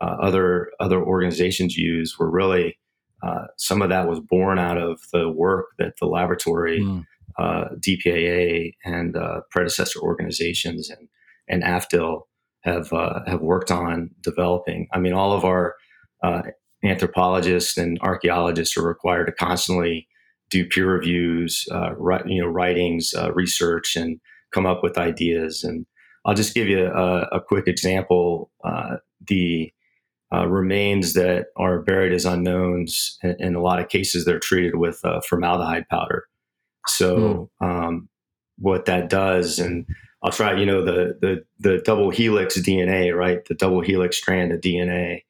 uh, 0.02 0.16
other 0.22 0.70
other 0.80 1.04
organizations 1.04 1.78
use 1.78 2.18
were 2.20 2.30
really 2.30 2.78
uh, 3.22 3.46
some 3.58 3.82
of 3.82 3.90
that 3.90 4.08
was 4.08 4.20
born 4.20 4.58
out 4.60 4.78
of 4.78 5.02
the 5.12 5.30
work 5.30 5.68
that 5.78 5.94
the 6.00 6.06
laboratory 6.06 6.80
mm 6.80 7.06
uh, 7.40 7.70
DPAA 7.80 8.74
and 8.84 9.16
uh, 9.16 9.42
predecessor 9.50 10.00
organizations 10.02 10.90
and 10.90 11.08
and 11.48 11.64
AFDIL 11.64 12.24
have 12.62 12.92
uh, 12.92 13.22
have 13.28 13.42
worked 13.42 13.72
on 13.72 14.10
developing. 14.22 14.88
I 14.92 15.00
mean, 15.00 15.14
all 15.14 15.32
of 15.32 15.46
our 15.46 15.76
uh, 16.22 16.42
anthropologists 16.84 17.78
and 17.78 17.98
archaeologists 18.02 18.76
are 18.76 18.86
required 18.86 19.28
to 19.28 19.32
constantly 19.32 20.08
do 20.50 20.66
peer 20.66 20.88
reviews, 20.88 21.68
uh, 21.72 21.94
write, 21.96 22.28
you 22.28 22.42
know, 22.42 22.48
writings, 22.48 23.14
uh, 23.18 23.32
research, 23.34 23.96
and 23.96 24.20
come 24.52 24.66
up 24.66 24.82
with 24.84 24.98
ideas. 24.98 25.64
And 25.64 25.86
I'll 26.26 26.36
just 26.36 26.54
give 26.54 26.68
you 26.68 26.86
a, 26.86 27.22
a 27.32 27.42
quick 27.42 27.68
example. 27.68 28.52
the 29.28 29.72
remains 30.32 31.14
that 31.14 31.48
are 31.58 31.82
buried 31.82 32.14
as 32.14 32.26
unknowns, 32.26 33.18
in, 33.24 33.36
in, 33.40 33.56
a 33.56 33.62
lot 33.62 33.80
of 33.80 33.90
cases, 33.90 34.26
they're 34.26 34.40
treated 34.40 34.76
with 34.76 35.04
formaldehyde 35.28 35.88
powder. 35.90 36.28
So 36.88 37.50
mm. 37.62 37.66
um, 37.66 38.10
what 38.58 38.86
that 38.86 39.10
does, 39.10 39.60
and 39.60 39.86
I'll 40.24 40.32
try, 40.32 40.58
you 40.58 40.66
know, 40.66 40.84
the 40.84 41.18
the 41.22 41.46
the 41.60 41.82
double 41.84 42.10
helix 42.10 42.58
DNA, 42.60 43.16
right? 43.16 43.44
The 43.46 43.56
double 43.56 43.82
helix 43.82 44.18
strand 44.18 44.52
of 44.52 44.62
DNA. 44.62 45.24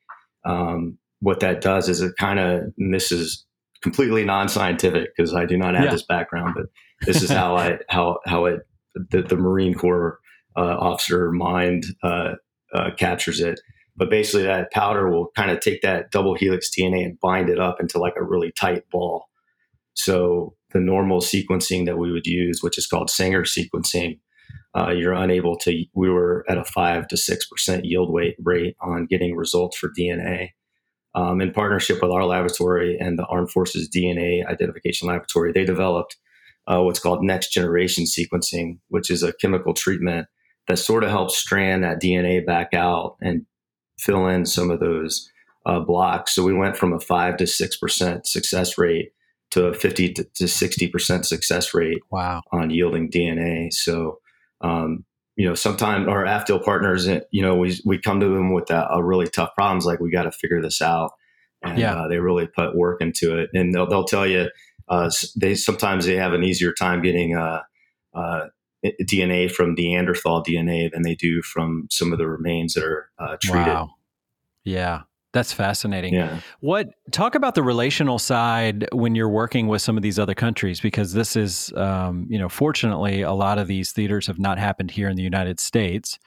Um, 0.45 0.97
what 1.21 1.41
that 1.41 1.61
does 1.61 1.89
is 1.89 2.01
it 2.01 2.15
kind 2.17 2.39
of 2.39 2.73
misses 2.77 3.45
completely 3.81 4.25
non-scientific 4.25 5.15
because 5.15 5.33
I 5.33 5.45
do 5.45 5.57
not 5.57 5.75
have 5.75 5.85
yeah. 5.85 5.91
this 5.91 6.05
background, 6.05 6.55
but 6.55 6.65
this 7.05 7.21
is 7.21 7.29
how 7.29 7.55
I 7.55 7.79
how 7.89 8.19
how 8.25 8.45
it 8.45 8.61
the, 8.95 9.21
the 9.21 9.35
Marine 9.35 9.73
Corps 9.73 10.19
uh, 10.57 10.77
officer 10.79 11.31
mind 11.31 11.85
uh, 12.03 12.35
uh, 12.73 12.91
captures 12.97 13.39
it. 13.39 13.59
But 13.95 14.09
basically, 14.09 14.43
that 14.43 14.71
powder 14.71 15.09
will 15.09 15.29
kind 15.35 15.51
of 15.51 15.59
take 15.59 15.81
that 15.81 16.11
double 16.11 16.35
helix 16.35 16.69
DNA 16.69 17.03
and 17.03 17.19
bind 17.19 17.49
it 17.49 17.59
up 17.59 17.81
into 17.81 17.99
like 17.99 18.15
a 18.17 18.23
really 18.23 18.51
tight 18.53 18.83
ball. 18.91 19.25
So 19.93 20.55
the 20.71 20.79
normal 20.79 21.19
sequencing 21.19 21.85
that 21.85 21.97
we 21.97 22.11
would 22.11 22.25
use, 22.25 22.61
which 22.61 22.77
is 22.77 22.87
called 22.87 23.09
Sanger 23.09 23.43
sequencing, 23.43 24.19
uh, 24.77 24.91
you're 24.91 25.13
unable 25.13 25.57
to. 25.57 25.83
We 25.93 26.09
were 26.09 26.45
at 26.47 26.57
a 26.57 26.63
five 26.63 27.07
to 27.09 27.17
six 27.17 27.47
percent 27.47 27.85
yield 27.85 28.11
weight 28.11 28.35
rate 28.43 28.75
on 28.81 29.05
getting 29.05 29.35
results 29.35 29.77
for 29.77 29.89
DNA. 29.89 30.51
Um, 31.15 31.41
in 31.41 31.51
partnership 31.51 32.01
with 32.01 32.11
our 32.11 32.25
laboratory 32.25 32.97
and 32.99 33.17
the 33.17 33.25
Armed 33.25 33.51
Forces 33.51 33.89
DNA 33.89 34.45
Identification 34.45 35.07
Laboratory, 35.07 35.51
they 35.51 35.65
developed 35.65 36.17
uh, 36.67 36.81
what's 36.81 36.99
called 36.99 37.23
next 37.23 37.51
generation 37.51 38.05
sequencing, 38.05 38.77
which 38.89 39.09
is 39.09 39.23
a 39.23 39.33
chemical 39.33 39.73
treatment 39.73 40.27
that 40.67 40.77
sort 40.77 41.03
of 41.03 41.09
helps 41.09 41.35
strand 41.35 41.83
that 41.83 42.01
DNA 42.01 42.45
back 42.45 42.73
out 42.73 43.17
and 43.21 43.45
fill 43.97 44.27
in 44.27 44.45
some 44.45 44.69
of 44.69 44.79
those 44.79 45.29
uh, 45.65 45.79
blocks. 45.79 46.33
So 46.33 46.43
we 46.43 46.53
went 46.53 46.77
from 46.77 46.93
a 46.93 46.99
five 46.99 47.37
to 47.37 47.47
six 47.47 47.75
percent 47.75 48.27
success 48.27 48.77
rate 48.77 49.11
to 49.51 49.65
a 49.65 49.73
fifty 49.73 50.13
to 50.13 50.47
sixty 50.47 50.87
percent 50.87 51.25
success 51.25 51.73
rate. 51.73 52.01
Wow. 52.11 52.41
on 52.51 52.69
yielding 52.69 53.09
DNA. 53.09 53.73
So 53.73 54.19
um, 54.61 55.05
you 55.39 55.47
know, 55.47 55.55
sometimes 55.55 56.05
our 56.09 56.25
AFDIL 56.25 56.65
partners, 56.65 57.07
eh, 57.07 57.21
you 57.31 57.41
know, 57.41 57.55
we 57.55 57.79
we 57.85 57.97
come 57.97 58.19
to 58.19 58.27
them 58.27 58.53
with 58.53 58.69
a, 58.69 58.89
a 58.91 59.01
really 59.01 59.25
tough 59.25 59.55
problems 59.55 59.85
like 59.85 60.01
we 60.01 60.11
got 60.11 60.23
to 60.23 60.33
figure 60.33 60.61
this 60.61 60.81
out, 60.81 61.13
and 61.63 61.79
Yeah. 61.79 61.93
uh, 61.95 62.07
they 62.09 62.19
really 62.19 62.45
put 62.45 62.75
work 62.75 62.99
into 63.01 63.39
it, 63.39 63.49
and 63.53 63.73
they'll 63.73 63.87
they'll 63.87 64.03
tell 64.03 64.27
you 64.27 64.49
uh, 64.89 65.09
they 65.37 65.55
sometimes 65.55 66.05
they 66.05 66.17
have 66.17 66.33
an 66.33 66.43
easier 66.43 66.73
time 66.73 67.01
getting 67.01 67.37
uh, 67.37 67.61
uh, 68.13 68.47
DNA 69.01 69.49
from 69.49 69.75
Neanderthal 69.75 70.43
DNA 70.43 70.91
than 70.91 71.03
they 71.03 71.15
do 71.15 71.41
from 71.41 71.87
some 71.89 72.11
of 72.11 72.17
the 72.19 72.27
remains 72.27 72.73
that 72.73 72.83
are 72.83 73.09
uh, 73.17 73.37
treated. 73.41 73.67
Wow. 73.67 73.91
Yeah. 74.65 75.03
That's 75.31 75.53
fascinating. 75.53 76.15
Yeah, 76.15 76.39
What 76.59 76.89
talk 77.11 77.35
about 77.35 77.53
the 77.53 77.61
relational 77.61 78.17
side 78.17 78.87
when 78.93 79.13
you're 79.13 79.29
working 79.29 79.67
with 79.67 79.81
some 79.81 79.95
of 79.95 80.01
these 80.01 80.17
other 80.17 80.33
countries 80.33 80.79
because 80.81 81.13
this 81.13 81.35
is 81.35 81.71
um, 81.75 82.25
you 82.29 82.39
know 82.39 82.49
fortunately 82.49 83.21
a 83.21 83.33
lot 83.33 83.59
of 83.59 83.67
these 83.67 83.91
theaters 83.91 84.25
have 84.27 84.39
not 84.39 84.57
happened 84.57 84.89
here 84.91 85.07
in 85.07 85.15
the 85.15 85.23
United 85.23 85.59
States 85.59 86.17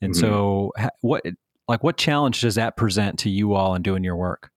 and 0.00 0.12
Mhm. 0.12 0.20
so 0.20 0.72
what 1.02 1.24
like 1.68 1.84
what 1.84 1.96
challenge 1.96 2.40
does 2.40 2.56
that 2.56 2.76
present 2.76 3.18
to 3.20 3.30
you 3.30 3.54
all 3.54 3.74
in 3.76 3.82
doing 3.82 4.02
your 4.02 4.16
work 4.16 4.50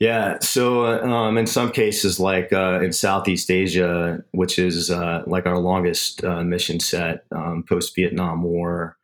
Yeah. 0.00 0.38
So, 0.40 0.84
uh, 0.86 1.06
um, 1.06 1.38
in 1.38 1.46
some 1.46 1.70
cases, 1.70 2.18
like 2.18 2.52
uh, 2.52 2.80
in 2.82 2.92
Southeast 2.92 3.48
Asia, 3.52 4.24
which 4.32 4.58
is 4.58 4.90
uh, 4.90 5.22
like 5.28 5.46
our 5.46 5.58
longest 5.60 6.24
uh, 6.24 6.42
mission 6.42 6.80
set 6.80 7.24
um, 7.30 7.62
post 7.68 7.94
Vietnam 7.94 8.42
War, 8.42 8.96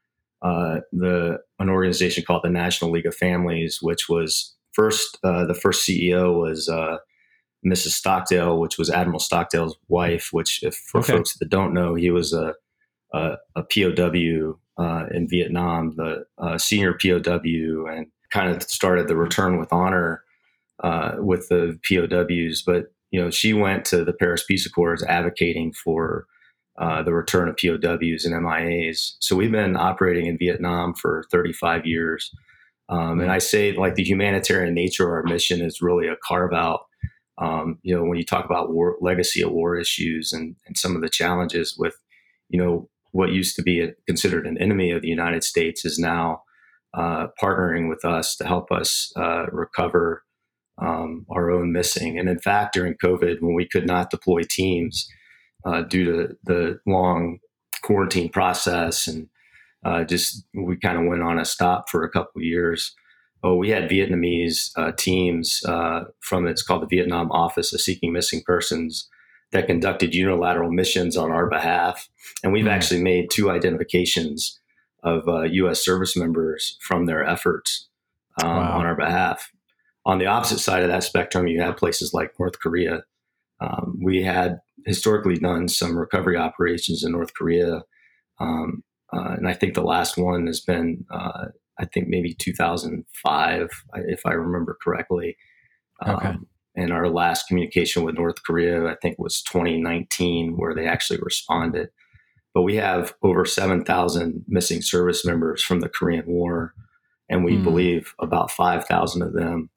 uh, 0.43 0.81
the 0.93 1.39
an 1.59 1.69
organization 1.69 2.25
called 2.25 2.43
the 2.45 2.51
National 2.51 2.91
League 2.91 3.07
of 3.07 3.15
Families, 3.15 3.79
which 3.83 4.09
was 4.09 4.55
first 4.73 5.19
uh, 5.25 5.45
the 5.47 5.55
first 5.55 5.87
CEO 5.89 6.41
was 6.41 6.69
uh, 6.69 6.99
Mrs. 7.67 7.91
Stockdale, 7.91 8.59
which 8.61 8.79
was 8.79 8.91
Admiral 8.91 9.19
Stockdale's 9.19 9.77
wife. 9.89 10.29
Which, 10.33 10.63
if 10.63 10.75
for 10.77 11.01
Okay. 11.01 11.13
folks 11.15 11.37
that 11.39 11.49
don't 11.49 11.75
know, 11.75 11.95
he 11.95 12.11
was 12.11 12.33
a 12.33 12.55
a, 13.13 13.37
a 13.57 13.63
POW 13.63 14.59
uh, 14.79 15.07
in 15.11 15.29
Vietnam, 15.29 15.95
the 15.97 16.25
uh, 16.39 16.59
senior 16.59 16.93
POW, 16.93 17.87
and 17.91 18.07
kind 18.31 18.55
of 18.55 18.63
started 18.65 19.09
the 19.09 19.17
Return 19.17 19.59
with 19.59 19.73
Honor 19.73 20.23
uh, 20.85 21.13
with 21.19 21.49
the 21.49 21.79
POWs. 21.89 22.63
But 22.63 22.93
you 23.11 23.21
know, 23.21 23.31
she 23.31 23.53
went 23.55 23.85
to 23.87 24.05
the 24.05 24.13
Paris 24.13 24.45
Peace 24.45 24.67
Accords 24.67 25.03
advocating 25.05 25.73
for 25.73 26.27
uh, 26.79 27.03
the 27.03 27.13
return 27.13 27.49
of 27.49 27.57
POWs 27.57 28.25
and 28.25 28.35
MIAs. 28.35 29.17
So 29.21 29.35
we've 29.35 29.51
been 29.51 29.77
operating 29.77 30.27
in 30.27 30.39
Vietnam 30.39 30.95
for 30.95 31.25
35 31.31 31.87
years. 31.87 32.33
Um, 32.89 33.21
and 33.21 33.31
I 33.31 33.39
say, 33.39 33.73
like, 33.73 33.97
the 33.97 34.05
humanitarian 34.05 34.75
nature 34.75 35.05
of 35.05 35.11
our 35.11 35.23
mission 35.25 35.61
is 35.61 35.83
really 35.83 36.07
a 36.07 36.17
carve 36.27 36.53
out. 36.55 36.81
Um, 37.37 37.79
you 37.83 37.95
know, 37.95 38.05
when 38.05 38.17
you 38.17 38.25
talk 38.25 38.45
about 38.45 38.73
war, 38.73 38.97
legacy 39.01 39.43
of 39.43 39.51
war 39.51 39.77
issues 39.77 40.33
and, 40.33 40.57
and 40.67 40.77
some 40.79 40.97
of 40.97 41.03
the 41.03 41.09
challenges 41.09 41.77
with, 41.77 41.95
you 42.49 42.59
know, 42.59 42.89
what 43.11 43.31
used 43.31 43.57
to 43.57 43.63
be 43.63 43.81
a, 43.81 43.93
considered 44.07 44.47
an 44.47 44.59
enemy 44.59 44.91
of 44.91 45.03
the 45.03 45.09
United 45.09 45.45
States 45.45 45.85
is 45.85 45.99
now 45.99 46.43
uh, 46.95 47.27
partnering 47.43 47.89
with 47.89 48.05
us 48.05 48.37
to 48.37 48.47
help 48.47 48.71
us 48.71 49.13
uh, 49.17 49.47
recover 49.51 50.23
um, 50.81 51.27
our 51.31 51.51
own 51.51 51.73
missing. 51.73 52.19
And 52.19 52.29
in 52.29 52.39
fact, 52.39 52.75
during 52.75 52.95
COVID, 52.95 53.41
when 53.41 53.55
we 53.55 53.67
could 53.67 53.87
not 53.87 54.11
deploy 54.11 54.43
teams 54.43 55.09
uh, 55.69 55.83
due 55.83 56.05
to 56.05 56.37
the 56.45 56.81
long 56.87 57.39
quarantine 57.83 58.29
process 58.31 59.07
and 59.09 59.29
uh, 59.85 60.03
just 60.05 60.45
we 60.55 60.77
kind 60.77 60.99
of 60.99 61.05
went 61.07 61.23
on 61.23 61.39
a 61.39 61.45
stop 61.45 61.89
for 61.91 62.03
a 62.05 62.11
couple 62.11 62.41
of 62.41 62.45
years. 62.45 62.95
Oh, 63.45 63.55
we 63.63 63.71
had 63.71 63.89
Vietnamese 63.91 64.71
uh, 64.77 64.93
teams 64.97 65.63
uh, 65.73 66.01
from 66.29 66.47
it's 66.49 66.63
called 66.67 66.83
the 66.83 66.97
Vietnam 66.97 67.31
Office 67.31 67.73
of 67.73 67.81
Seeking 67.81 68.13
Missing 68.13 68.43
Persons 68.45 69.09
that 69.53 69.67
conducted 69.69 70.15
unilateral 70.15 70.73
missions 70.73 71.17
on 71.17 71.31
our 71.31 71.49
behalf, 71.49 72.09
and 72.43 72.53
we've 72.53 72.65
Hmm. 72.65 72.77
actually 72.77 73.03
made 73.03 73.31
two 73.31 73.51
identifications 73.51 74.59
of 75.05 75.29
uh, 75.29 75.43
U.S. 75.63 75.85
service 75.85 76.17
members 76.17 76.77
from 76.89 77.07
their 77.07 77.23
efforts 77.25 77.89
um, 78.43 78.57
Wow. 78.57 78.79
on 78.81 78.87
our 78.87 78.97
behalf. 78.97 79.51
On 80.05 80.19
the 80.19 80.27
opposite 80.27 80.59
side 80.59 80.83
of 80.83 80.89
that 80.91 81.05
spectrum, 81.05 81.47
you 81.47 81.61
have 81.63 81.77
places 81.77 82.13
like 82.13 82.39
North 82.41 82.59
Korea. 82.59 83.05
Um, 83.61 83.99
we 84.03 84.23
had 84.23 84.59
historically 84.87 85.37
done 85.39 85.69
some 85.69 85.97
recovery 85.99 86.37
operations 86.37 87.05
in 87.05 87.13
North 87.13 87.35
Korea, 87.35 87.83
um, 88.41 88.83
uh, 89.13 89.35
and 89.37 89.49
I 89.49 89.55
think 89.55 89.75
the 89.75 89.83
last 89.83 90.17
one 90.19 90.47
has 90.47 90.61
been, 90.61 91.05
uh, 91.11 91.47
I 91.79 91.85
think 91.87 92.09
maybe 92.09 92.35
2005, 92.35 93.71
if 94.07 94.21
I 94.27 94.33
remember 94.33 94.77
correctly. 94.83 95.37
Um, 96.05 96.17
Okay. 96.17 96.35
And 96.77 96.93
our 96.93 97.09
last 97.09 97.49
communication 97.49 98.05
with 98.05 98.15
North 98.15 98.43
Korea, 98.45 98.87
I 98.87 98.95
think, 99.03 99.19
was 99.19 99.43
2019, 99.43 100.57
where 100.57 100.75
they 100.75 100.87
actually 100.87 101.19
responded. 101.23 101.89
But 102.55 102.63
we 102.63 102.77
have 102.77 103.15
over 103.23 103.45
7,000 103.45 104.45
missing 104.47 104.81
service 104.83 105.25
members 105.25 105.63
from 105.63 105.81
the 105.81 105.89
Korean 105.89 106.27
War, 106.27 106.75
and 107.29 107.45
we 107.45 107.57
Hmm. 107.57 107.63
believe 107.63 108.15
about 108.21 108.51
5,000 108.53 109.23
of 109.23 109.33
them 109.33 109.71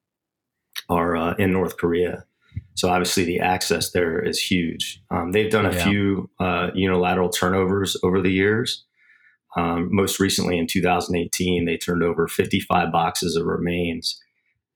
are 0.89 1.15
uh, 1.15 1.33
in 1.39 1.51
North 1.53 1.77
Korea. 1.77 2.25
So 2.81 2.89
obviously, 2.89 3.25
the 3.25 3.39
access 3.39 3.91
there 3.91 4.19
is 4.19 4.39
huge. 4.39 5.03
Um, 5.11 5.33
they've 5.33 5.51
done 5.51 5.67
a 5.67 5.71
Yeah. 5.71 5.83
few 5.83 6.31
uh, 6.39 6.71
unilateral 6.73 7.29
turnovers 7.29 7.95
over 8.01 8.19
the 8.19 8.31
years. 8.31 8.83
Um, 9.55 9.93
most 9.93 10.19
recently, 10.19 10.57
in 10.57 10.65
2018, 10.65 11.65
they 11.65 11.77
turned 11.77 12.01
over 12.01 12.27
55 12.27 12.91
boxes 12.91 13.35
of 13.35 13.45
remains, 13.45 14.19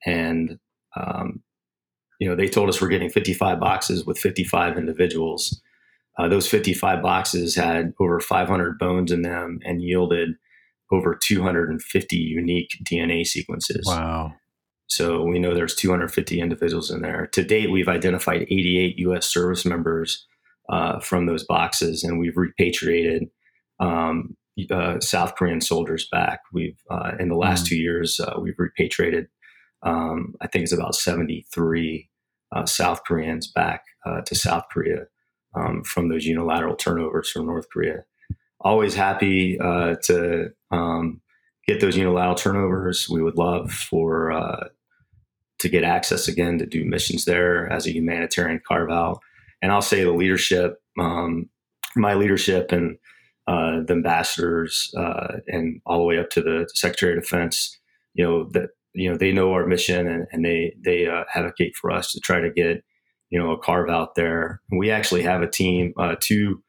and 0.06 0.60
um, 0.94 1.42
you 2.20 2.28
know 2.28 2.36
they 2.36 2.46
told 2.46 2.68
us 2.68 2.80
we're 2.80 2.86
getting 2.86 3.10
55 3.10 3.58
boxes 3.58 4.06
with 4.06 4.18
55 4.18 4.78
individuals. 4.78 5.60
Uh, 6.16 6.28
those 6.28 6.46
55 6.46 7.02
boxes 7.02 7.56
had 7.56 7.92
over 7.98 8.20
500 8.20 8.78
bones 8.78 9.10
in 9.10 9.22
them 9.22 9.58
and 9.64 9.82
yielded 9.82 10.36
over 10.92 11.18
250 11.20 12.16
unique 12.16 12.70
DNA 12.88 13.26
sequences. 13.26 13.84
wow 13.84 14.32
So 14.88 15.22
we 15.22 15.38
know 15.38 15.54
there's 15.54 15.74
250 15.74 16.40
individuals 16.40 16.90
in 16.90 17.02
there. 17.02 17.26
To 17.32 17.42
date, 17.42 17.70
we've 17.70 17.88
identified 17.88 18.42
88 18.42 18.98
U.S. 19.00 19.26
service 19.26 19.64
members 19.64 20.26
uh, 20.68 21.00
from 21.00 21.26
those 21.26 21.44
boxes, 21.44 22.04
and 22.04 22.18
we've 22.18 22.36
repatriated 22.36 23.24
um, 23.80 24.36
uh, 24.70 25.00
South 25.00 25.34
Korean 25.36 25.60
soldiers 25.60 26.08
back. 26.10 26.40
We've 26.52 26.78
uh, 26.90 27.12
in 27.18 27.28
the 27.28 27.36
last 27.36 27.64
Mm. 27.64 27.68
two 27.68 27.76
years, 27.76 28.20
uh, 28.20 28.38
we've 28.40 28.58
repatriated. 28.58 29.26
Um, 29.82 30.34
I 30.40 30.46
think 30.46 30.62
it's 30.64 30.72
about 30.72 30.94
73 30.94 32.08
uh, 32.54 32.64
South 32.66 33.02
Koreans 33.04 33.46
back 33.46 33.84
uh, 34.06 34.22
to 34.22 34.34
South 34.34 34.64
Korea 34.70 35.06
um, 35.54 35.82
from 35.84 36.08
those 36.08 36.24
unilateral 36.24 36.76
turnovers 36.76 37.30
from 37.30 37.46
North 37.46 37.68
Korea. 37.70 38.04
Always 38.60 38.94
happy 38.94 39.58
uh, 39.60 39.96
to 40.04 40.48
um, 40.70 41.20
get 41.68 41.80
those 41.80 41.96
unilateral 41.96 42.36
turnovers. 42.36 43.08
We 43.10 43.22
would 43.22 43.36
love 43.36 43.70
for 43.70 44.32
uh, 44.32 44.68
to 45.66 45.72
get 45.72 45.82
access 45.82 46.28
again 46.28 46.58
to 46.58 46.66
do 46.66 46.84
missions 46.84 47.24
there 47.24 47.70
as 47.72 47.86
a 47.86 47.92
humanitarian 47.92 48.60
carve 48.66 48.88
out. 48.88 49.18
And 49.60 49.72
I'll 49.72 49.82
say 49.82 50.04
the 50.04 50.12
leadership, 50.12 50.76
um, 50.96 51.50
my 51.96 52.14
leadership, 52.14 52.70
and 52.70 52.98
uh, 53.48 53.80
the 53.84 53.94
ambassadors, 53.94 54.92
uh, 54.96 55.38
and 55.48 55.80
all 55.84 55.98
the 55.98 56.04
way 56.04 56.18
up 56.18 56.30
to 56.30 56.40
the 56.40 56.68
Secretary 56.72 57.16
of 57.16 57.22
Defense, 57.22 57.76
you 58.14 58.24
know 58.24 58.48
that 58.52 58.70
you 58.94 59.10
know 59.10 59.16
they 59.16 59.32
know 59.32 59.52
our 59.52 59.66
mission 59.66 60.06
and, 60.06 60.26
and 60.30 60.44
they 60.44 60.74
they 60.84 61.08
uh, 61.08 61.24
advocate 61.34 61.74
for 61.74 61.90
us 61.90 62.12
to 62.12 62.20
try 62.20 62.40
to 62.40 62.50
get 62.50 62.84
you 63.30 63.38
know 63.38 63.50
a 63.50 63.58
carve 63.58 63.90
out 63.90 64.14
there. 64.14 64.60
We 64.70 64.90
actually 64.90 65.22
have 65.22 65.42
a 65.42 65.50
team, 65.50 65.94
uh, 65.98 66.14
two 66.20 66.62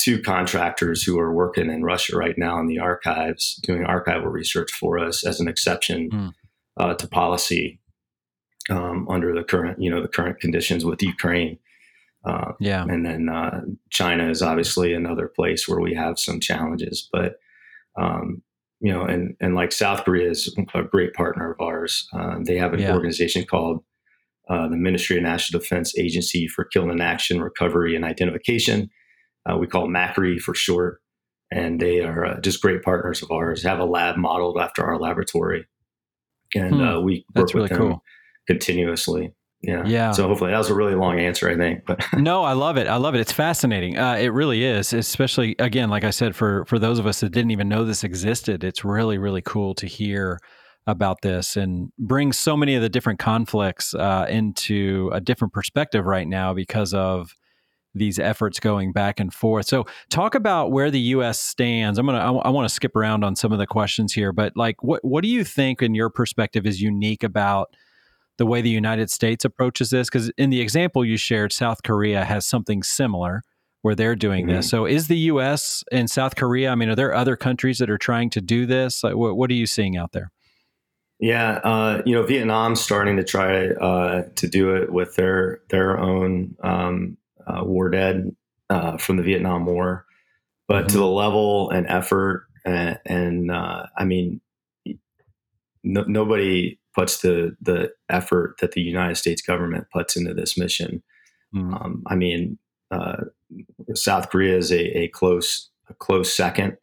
two 0.00 0.20
contractors 0.20 1.04
who 1.04 1.16
are 1.20 1.32
working 1.32 1.70
in 1.70 1.84
Russia 1.84 2.16
right 2.16 2.36
now 2.36 2.58
in 2.58 2.66
the 2.66 2.80
archives 2.80 3.60
doing 3.62 3.84
archival 3.84 4.32
research 4.32 4.72
for 4.72 4.98
us 4.98 5.24
as 5.24 5.38
an 5.38 5.46
exception 5.46 6.08
Hmm. 6.10 6.28
uh, 6.76 6.94
to 6.94 7.06
policy 7.06 7.78
um, 8.70 9.06
under 9.08 9.34
the 9.34 9.44
current 9.44 9.80
you 9.80 9.90
know 9.90 10.02
the 10.02 10.08
current 10.08 10.40
conditions 10.40 10.84
with 10.84 11.02
Ukraine. 11.02 11.58
Uh, 12.24 12.52
yeah 12.60 12.84
and 12.84 13.04
then 13.04 13.28
uh, 13.28 13.60
China 13.90 14.30
is 14.30 14.42
obviously 14.42 14.94
another 14.94 15.26
place 15.26 15.66
where 15.66 15.80
we 15.80 15.92
have 15.92 16.20
some 16.20 16.38
challenges. 16.38 17.08
But 17.12 17.34
um, 18.00 18.42
you 18.80 18.92
know, 18.92 19.02
and 19.02 19.36
and 19.40 19.54
like 19.54 19.72
South 19.72 20.04
Korea 20.04 20.30
is 20.30 20.54
a 20.74 20.82
great 20.82 21.14
partner 21.14 21.52
of 21.52 21.60
ours. 21.60 22.06
Uh, 22.12 22.36
they 22.44 22.56
have 22.58 22.74
an 22.74 22.80
Yeah. 22.80 22.94
organization 22.94 23.44
called 23.44 23.82
uh, 24.48 24.68
the 24.68 24.76
Ministry 24.76 25.16
of 25.16 25.22
National 25.22 25.60
Defense 25.60 25.96
Agency 25.98 26.46
for 26.48 26.64
Kill 26.64 26.90
in 26.90 27.00
Action 27.00 27.40
Recovery 27.40 27.94
and 27.96 28.04
Identification. 28.04 28.90
Uh, 29.48 29.56
we 29.56 29.66
call 29.66 29.88
MAKRI 29.88 30.38
for 30.40 30.54
short, 30.54 31.00
and 31.50 31.80
they 31.80 32.00
are 32.00 32.24
uh, 32.24 32.40
just 32.40 32.60
great 32.62 32.82
partners 32.82 33.22
of 33.22 33.30
ours. 33.30 33.62
Have 33.62 33.78
a 33.80 33.84
lab 33.84 34.16
modeled 34.16 34.58
after 34.58 34.84
our 34.84 34.98
laboratory, 34.98 35.66
and 36.54 36.74
Hmm. 36.76 36.80
uh, 36.80 37.00
we 37.00 37.24
work 37.34 37.34
that's 37.34 37.54
with 37.54 37.62
really 37.62 37.68
them 37.68 37.78
cool 37.78 38.02
continuously. 38.52 39.32
yeah. 39.62 39.84
Yeah. 39.86 40.12
So 40.12 40.26
hopefully 40.28 40.50
that 40.50 40.58
was 40.58 40.70
a 40.70 40.74
really 40.74 40.94
long 40.94 41.18
answer, 41.20 41.48
I 41.48 41.56
think. 41.56 41.84
But 41.86 42.04
no, 42.14 42.42
I 42.42 42.52
love 42.52 42.76
it. 42.76 42.86
I 42.86 42.96
love 42.96 43.14
it. 43.14 43.20
It's 43.20 43.32
fascinating. 43.32 43.98
Uh, 43.98 44.16
it 44.16 44.28
really 44.28 44.64
is, 44.64 44.92
especially 44.92 45.54
again, 45.58 45.88
like 45.88 46.04
I 46.04 46.10
said, 46.10 46.34
for 46.34 46.64
for 46.66 46.78
those 46.78 46.98
of 46.98 47.06
us 47.06 47.20
that 47.20 47.30
didn't 47.30 47.50
even 47.52 47.68
know 47.68 47.84
this 47.84 48.04
existed, 48.04 48.64
it's 48.64 48.84
really 48.84 49.18
really 49.18 49.42
cool 49.42 49.74
to 49.76 49.86
hear 49.86 50.38
about 50.86 51.22
this 51.22 51.56
and 51.56 51.92
brings 51.98 52.36
so 52.36 52.56
many 52.56 52.74
of 52.74 52.82
the 52.82 52.88
different 52.88 53.20
conflicts 53.20 53.94
uh, 53.94 54.26
into 54.28 55.10
a 55.12 55.20
different 55.20 55.52
perspective 55.52 56.04
right 56.06 56.26
now 56.26 56.52
because 56.52 56.92
of 56.92 57.36
these 57.94 58.18
efforts 58.18 58.58
going 58.58 58.92
back 58.92 59.20
and 59.20 59.32
forth. 59.32 59.66
So, 59.66 59.84
talk 60.10 60.34
about 60.34 60.72
where 60.72 60.90
the 60.90 61.00
U.S. 61.00 61.40
stands. 61.40 61.98
I'm 61.98 62.06
gonna. 62.06 62.18
I, 62.18 62.30
I 62.32 62.48
want 62.48 62.68
to 62.68 62.74
skip 62.74 62.96
around 62.96 63.22
on 63.22 63.36
some 63.36 63.52
of 63.52 63.58
the 63.58 63.66
questions 63.66 64.12
here, 64.12 64.32
but 64.32 64.56
like, 64.56 64.82
what 64.82 65.04
what 65.04 65.22
do 65.22 65.28
you 65.28 65.44
think, 65.44 65.82
in 65.82 65.94
your 65.94 66.10
perspective, 66.10 66.66
is 66.66 66.80
unique 66.80 67.22
about 67.22 67.68
the 68.38 68.46
way 68.46 68.60
the 68.60 68.70
United 68.70 69.10
States 69.10 69.44
approaches 69.44 69.90
this? 69.90 70.08
Because 70.08 70.30
in 70.30 70.50
the 70.50 70.60
example 70.60 71.04
you 71.04 71.16
shared, 71.16 71.52
South 71.52 71.82
Korea 71.82 72.24
has 72.24 72.46
something 72.46 72.82
similar 72.82 73.42
where 73.82 73.94
they're 73.94 74.16
doing 74.16 74.46
mm-hmm. 74.46 74.56
this. 74.56 74.70
So, 74.70 74.86
is 74.86 75.08
the 75.08 75.18
U.S. 75.18 75.84
and 75.92 76.10
South 76.10 76.36
Korea? 76.36 76.70
I 76.70 76.74
mean, 76.74 76.88
are 76.88 76.94
there 76.94 77.14
other 77.14 77.36
countries 77.36 77.78
that 77.78 77.90
are 77.90 77.98
trying 77.98 78.30
to 78.30 78.40
do 78.40 78.66
this? 78.66 79.04
Like, 79.04 79.16
what, 79.16 79.36
what 79.36 79.50
are 79.50 79.54
you 79.54 79.66
seeing 79.66 79.96
out 79.96 80.12
there? 80.12 80.30
Yeah, 81.18 81.60
uh, 81.62 82.02
you 82.04 82.14
know, 82.14 82.24
Vietnam's 82.24 82.80
starting 82.80 83.16
to 83.16 83.24
try 83.24 83.68
uh, 83.68 84.24
to 84.34 84.48
do 84.48 84.74
it 84.76 84.92
with 84.92 85.14
their 85.16 85.60
their 85.68 85.98
own 85.98 86.56
um, 86.62 87.16
uh, 87.46 87.62
war 87.64 87.90
dead 87.90 88.34
uh, 88.70 88.96
from 88.96 89.18
the 89.18 89.22
Vietnam 89.22 89.66
War, 89.66 90.04
but 90.66 90.78
mm-hmm. 90.78 90.86
to 90.88 90.98
the 90.98 91.06
level 91.06 91.70
and 91.70 91.86
effort 91.86 92.46
and, 92.64 92.98
and 93.06 93.50
uh, 93.50 93.86
I 93.96 94.04
mean, 94.04 94.40
no, 95.82 96.04
nobody 96.06 96.78
puts 96.94 97.20
the 97.22 97.56
the 97.60 97.92
effort 98.08 98.56
that 98.60 98.72
the 98.72 98.80
United 98.80 99.16
States 99.16 99.42
government 99.42 99.86
puts 99.92 100.16
into 100.16 100.34
this 100.34 100.56
mission. 100.58 101.02
Mm-hmm. 101.54 101.74
Um, 101.74 102.02
I 102.06 102.14
mean, 102.14 102.58
uh, 102.90 103.24
South 103.94 104.30
Korea 104.30 104.56
is 104.56 104.70
a, 104.70 104.98
a, 104.98 105.08
close 105.08 105.70
a 105.88 105.94
close 105.94 106.34
second, 106.34 106.76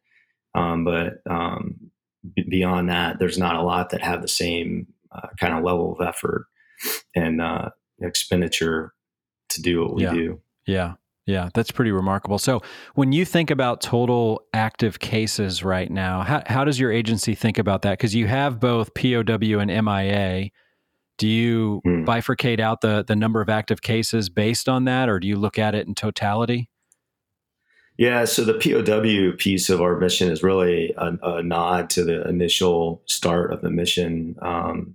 um, 0.54 0.84
but 0.84 1.22
um, 1.28 1.90
b- 2.34 2.46
beyond 2.48 2.88
that, 2.90 3.18
there's 3.18 3.38
not 3.38 3.56
a 3.56 3.62
lot 3.62 3.90
that 3.90 4.02
have 4.02 4.22
the 4.22 4.28
same 4.28 4.86
uh, 5.12 5.28
kind 5.38 5.54
of 5.54 5.64
level 5.64 5.92
of 5.92 6.06
effort 6.06 6.46
and 7.14 7.40
uh, 7.40 7.70
expenditure 8.00 8.92
to 9.48 9.62
do 9.62 9.82
what 9.82 9.94
we 9.94 10.02
yeah. 10.04 10.12
do. 10.12 10.40
Yeah. 10.66 10.94
Yeah, 11.30 11.48
that's 11.54 11.70
pretty 11.70 11.92
remarkable. 11.92 12.38
So, 12.38 12.60
when 12.96 13.12
you 13.12 13.24
think 13.24 13.52
about 13.52 13.80
total 13.80 14.42
active 14.52 14.98
cases 14.98 15.62
right 15.62 15.88
now, 15.88 16.22
how, 16.22 16.42
how 16.46 16.64
does 16.64 16.80
your 16.80 16.90
agency 16.90 17.36
think 17.36 17.56
about 17.56 17.82
that? 17.82 17.92
Because 17.92 18.16
you 18.16 18.26
have 18.26 18.58
both 18.58 18.92
POW 18.94 19.60
and 19.60 19.84
MIA. 19.84 20.50
Do 21.18 21.28
you 21.28 21.82
hmm. 21.84 22.04
bifurcate 22.04 22.58
out 22.58 22.80
the, 22.80 23.04
the 23.06 23.14
number 23.14 23.40
of 23.40 23.48
active 23.48 23.80
cases 23.80 24.28
based 24.28 24.68
on 24.68 24.86
that, 24.86 25.08
or 25.08 25.20
do 25.20 25.28
you 25.28 25.36
look 25.36 25.56
at 25.56 25.76
it 25.76 25.86
in 25.86 25.94
totality? 25.94 26.68
Yeah, 27.96 28.24
so 28.24 28.44
the 28.44 28.54
POW 28.54 29.36
piece 29.36 29.70
of 29.70 29.80
our 29.80 30.00
mission 30.00 30.32
is 30.32 30.42
really 30.42 30.92
a, 30.96 31.12
a 31.22 31.42
nod 31.44 31.90
to 31.90 32.02
the 32.02 32.26
initial 32.26 33.02
start 33.06 33.52
of 33.52 33.60
the 33.60 33.70
mission. 33.70 34.34
Um, 34.42 34.94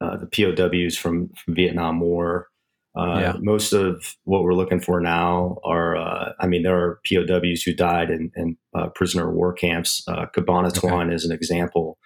uh, 0.00 0.16
the 0.16 0.26
POWs 0.26 0.96
from, 0.96 1.28
from 1.28 1.54
Vietnam 1.54 2.00
War 2.00 2.49
uh, 2.96 3.18
yeah. 3.20 3.32
Most 3.38 3.72
of 3.72 4.16
what 4.24 4.42
we're 4.42 4.54
looking 4.54 4.80
for 4.80 5.00
now 5.00 5.58
are, 5.64 5.96
uh, 5.96 6.32
I 6.40 6.46
mean, 6.48 6.62
there 6.62 6.76
are 6.76 7.00
POWs 7.08 7.62
who 7.62 7.72
died 7.72 8.10
in, 8.10 8.32
in 8.34 8.56
uh, 8.74 8.88
prisoner 8.88 9.28
of 9.28 9.34
war 9.34 9.52
camps. 9.52 10.02
Uh, 10.08 10.26
Cabanatuan 10.36 11.06
okay. 11.06 11.14
is 11.14 11.24
an 11.24 11.32
example, 11.32 11.98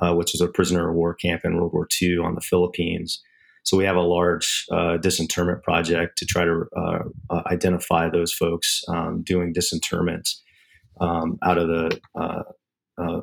uh, 0.00 0.14
which 0.14 0.34
is 0.34 0.42
a 0.42 0.48
prisoner 0.48 0.90
of 0.90 0.94
war 0.94 1.14
camp 1.14 1.42
in 1.44 1.56
World 1.56 1.72
War 1.72 1.88
II 2.00 2.18
on 2.18 2.34
the 2.34 2.42
Philippines. 2.42 3.22
So 3.64 3.76
we 3.76 3.84
have 3.84 3.96
a 3.96 4.02
large 4.02 4.66
uh, 4.70 4.98
disinterment 4.98 5.62
project 5.62 6.18
to 6.18 6.26
try 6.26 6.44
to 6.44 6.66
identify 7.46 8.08
those 8.08 8.32
folks 8.32 8.84
um, 8.88 9.22
doing 9.24 9.52
disinterments 9.52 10.40
um, 11.00 11.38
out 11.42 11.58
of 11.58 11.66
the 11.66 11.98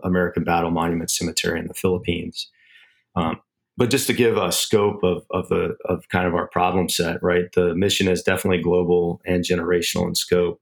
American 0.03 0.43
Battle 0.43 0.71
Monument 0.71 1.09
Cemetery 1.09 1.59
in 1.59 1.67
the 1.67 1.73
Philippines. 1.73 2.49
Um, 3.15 3.39
but 3.77 3.89
just 3.89 4.07
to 4.07 4.13
give 4.13 4.37
a 4.37 4.51
scope 4.51 5.03
of, 5.03 5.25
of 5.31 5.49
the 5.49 5.75
of 5.85 6.07
kind 6.09 6.27
of 6.27 6.35
our 6.35 6.47
problem 6.47 6.89
set, 6.89 7.21
right? 7.23 7.51
The 7.53 7.73
mission 7.75 8.07
is 8.07 8.21
definitely 8.21 8.61
global 8.61 9.21
and 9.25 9.43
generational 9.43 10.07
in 10.07 10.15
scope. 10.15 10.61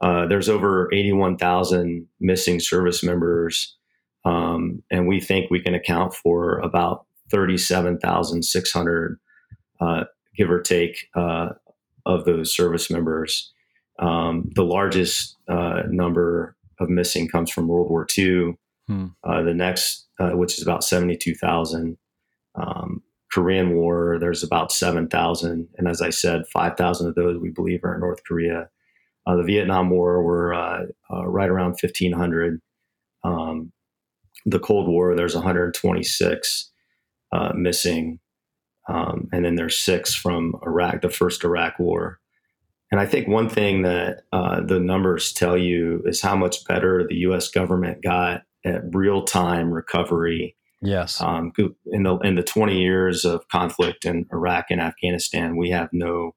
Uh, 0.00 0.26
there's 0.26 0.48
over 0.48 0.88
81,000 0.92 2.06
missing 2.20 2.58
service 2.58 3.02
members, 3.02 3.76
um, 4.24 4.82
and 4.90 5.06
we 5.06 5.20
think 5.20 5.50
we 5.50 5.60
can 5.60 5.74
account 5.74 6.14
for 6.14 6.58
about 6.60 7.04
37,600, 7.30 9.20
uh, 9.80 10.04
give 10.36 10.50
or 10.50 10.60
take, 10.60 11.08
uh, 11.14 11.50
of 12.06 12.24
those 12.24 12.54
service 12.54 12.90
members. 12.90 13.52
Um, 13.98 14.50
the 14.54 14.64
largest 14.64 15.36
uh, 15.48 15.82
number 15.88 16.56
of 16.80 16.88
missing 16.88 17.28
comes 17.28 17.50
from 17.50 17.68
World 17.68 17.90
War 17.90 18.06
II. 18.16 18.54
Hmm. 18.88 19.06
Uh, 19.22 19.42
the 19.42 19.54
next, 19.54 20.06
uh, 20.18 20.30
which 20.30 20.58
is 20.58 20.62
about 20.62 20.82
72,000. 20.82 21.98
Um, 22.54 23.02
Korean 23.32 23.76
War, 23.76 24.18
there's 24.18 24.42
about 24.42 24.72
7,000. 24.72 25.68
And 25.78 25.88
as 25.88 26.02
I 26.02 26.10
said, 26.10 26.42
5,000 26.52 27.08
of 27.08 27.14
those 27.14 27.38
we 27.38 27.50
believe 27.50 27.84
are 27.84 27.94
in 27.94 28.00
North 28.00 28.20
Korea. 28.26 28.68
Uh, 29.26 29.36
the 29.36 29.44
Vietnam 29.44 29.90
War 29.90 30.22
were 30.22 30.52
uh, 30.52 30.82
uh, 31.12 31.26
right 31.26 31.48
around 31.48 31.76
1,500. 31.80 32.60
Um, 33.22 33.72
the 34.46 34.58
Cold 34.58 34.88
War, 34.88 35.14
there's 35.14 35.34
126 35.34 36.72
uh, 37.32 37.52
missing. 37.54 38.18
Um, 38.88 39.28
and 39.32 39.44
then 39.44 39.54
there's 39.54 39.78
six 39.78 40.14
from 40.14 40.54
Iraq, 40.66 41.02
the 41.02 41.10
first 41.10 41.44
Iraq 41.44 41.78
War. 41.78 42.18
And 42.90 43.00
I 43.00 43.06
think 43.06 43.28
one 43.28 43.48
thing 43.48 43.82
that 43.82 44.22
uh, 44.32 44.62
the 44.62 44.80
numbers 44.80 45.32
tell 45.32 45.56
you 45.56 46.02
is 46.06 46.20
how 46.20 46.34
much 46.34 46.64
better 46.64 47.06
the 47.06 47.16
U.S. 47.16 47.48
government 47.48 48.02
got 48.02 48.42
at 48.64 48.82
real 48.92 49.22
time 49.22 49.70
recovery 49.70 50.56
Yes. 50.82 51.20
Um, 51.20 51.52
in 51.86 52.04
the 52.04 52.16
in 52.18 52.36
the 52.36 52.42
20 52.42 52.80
years 52.80 53.24
of 53.24 53.46
conflict 53.48 54.04
in 54.04 54.26
Iraq 54.32 54.66
and 54.70 54.80
Afghanistan, 54.80 55.56
we 55.56 55.70
have 55.70 55.90
no 55.92 56.34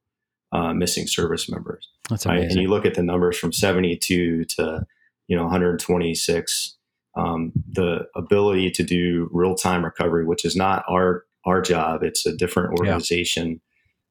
uh, 0.51 0.73
missing 0.73 1.07
service 1.07 1.49
members. 1.49 1.89
That's 2.09 2.25
amazing. 2.25 2.41
Right? 2.41 2.51
And 2.51 2.61
you 2.61 2.69
look 2.69 2.85
at 2.85 2.95
the 2.95 3.03
numbers 3.03 3.37
from 3.37 3.53
72 3.53 4.45
to 4.45 4.85
you 5.27 5.35
know 5.35 5.43
126. 5.43 6.77
Um, 7.15 7.51
the 7.71 8.07
ability 8.15 8.71
to 8.71 8.83
do 8.83 9.29
real 9.31 9.55
time 9.55 9.85
recovery, 9.85 10.25
which 10.25 10.43
is 10.45 10.55
not 10.55 10.83
our 10.89 11.25
our 11.45 11.61
job, 11.61 12.03
it's 12.03 12.25
a 12.25 12.35
different 12.35 12.79
organization 12.79 13.61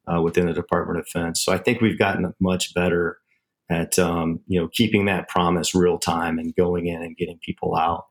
yeah. 0.07 0.19
uh, 0.19 0.23
within 0.23 0.47
the 0.47 0.53
Department 0.53 0.99
of 0.99 1.07
Defense. 1.07 1.45
So 1.45 1.53
I 1.53 1.59
think 1.59 1.81
we've 1.81 1.99
gotten 1.99 2.33
much 2.41 2.73
better 2.75 3.19
at 3.71 3.99
um, 3.99 4.41
you 4.47 4.61
know 4.61 4.69
keeping 4.69 5.05
that 5.07 5.29
promise 5.29 5.75
real 5.75 5.99
time 5.99 6.39
and 6.39 6.55
going 6.55 6.87
in 6.87 7.03
and 7.03 7.17
getting 7.17 7.39
people 7.45 7.77
out 7.77 8.07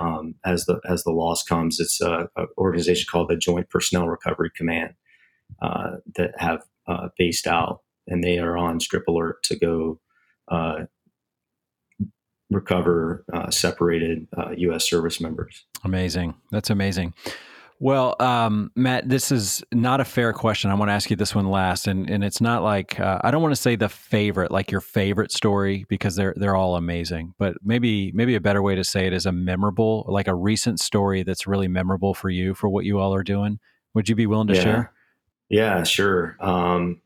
um, 0.00 0.34
as 0.44 0.66
the 0.66 0.80
as 0.88 1.04
the 1.04 1.12
loss 1.12 1.42
comes. 1.42 1.80
It's 1.80 2.00
an 2.00 2.28
organization 2.58 3.06
called 3.10 3.28
the 3.28 3.36
Joint 3.36 3.70
Personnel 3.70 4.08
Recovery 4.08 4.50
Command 4.56 4.94
uh, 5.62 5.96
that 6.16 6.32
have 6.38 6.62
uh, 6.86 7.08
based 7.18 7.46
out, 7.46 7.80
and 8.06 8.22
they 8.22 8.38
are 8.38 8.56
on 8.56 8.80
strip 8.80 9.06
alert 9.08 9.42
to 9.44 9.56
go 9.56 10.00
uh, 10.48 10.84
recover 12.50 13.24
uh, 13.32 13.50
separated 13.50 14.26
U.S. 14.56 14.76
Uh, 14.76 14.78
service 14.78 15.20
members. 15.20 15.64
Amazing. 15.84 16.34
That's 16.50 16.70
amazing. 16.70 17.14
Well, 17.80 18.14
um, 18.20 18.70
Matt, 18.76 19.08
this 19.08 19.32
is 19.32 19.62
not 19.72 20.00
a 20.00 20.04
fair 20.04 20.32
question. 20.32 20.70
I 20.70 20.74
want 20.74 20.90
to 20.90 20.92
ask 20.92 21.10
you 21.10 21.16
this 21.16 21.34
one 21.34 21.50
last, 21.50 21.86
and 21.86 22.08
and 22.08 22.22
it's 22.22 22.40
not 22.40 22.62
like 22.62 22.98
uh, 23.00 23.18
I 23.22 23.30
don't 23.30 23.42
want 23.42 23.54
to 23.54 23.60
say 23.60 23.76
the 23.76 23.88
favorite, 23.88 24.50
like 24.50 24.70
your 24.70 24.80
favorite 24.80 25.32
story, 25.32 25.84
because 25.88 26.14
they're 26.14 26.34
they're 26.36 26.54
all 26.54 26.76
amazing. 26.76 27.34
But 27.38 27.56
maybe 27.64 28.12
maybe 28.12 28.36
a 28.36 28.40
better 28.40 28.62
way 28.62 28.74
to 28.76 28.84
say 28.84 29.06
it 29.06 29.12
is 29.12 29.26
a 29.26 29.32
memorable, 29.32 30.04
like 30.08 30.28
a 30.28 30.34
recent 30.34 30.80
story 30.80 31.24
that's 31.24 31.46
really 31.46 31.68
memorable 31.68 32.14
for 32.14 32.30
you 32.30 32.54
for 32.54 32.68
what 32.68 32.84
you 32.84 32.98
all 32.98 33.12
are 33.14 33.24
doing. 33.24 33.58
Would 33.94 34.08
you 34.08 34.14
be 34.14 34.26
willing 34.26 34.48
to 34.48 34.54
yeah. 34.54 34.62
share? 34.62 34.92
Yeah, 35.48 35.82
sure. 35.82 36.36
Um, 36.40 37.00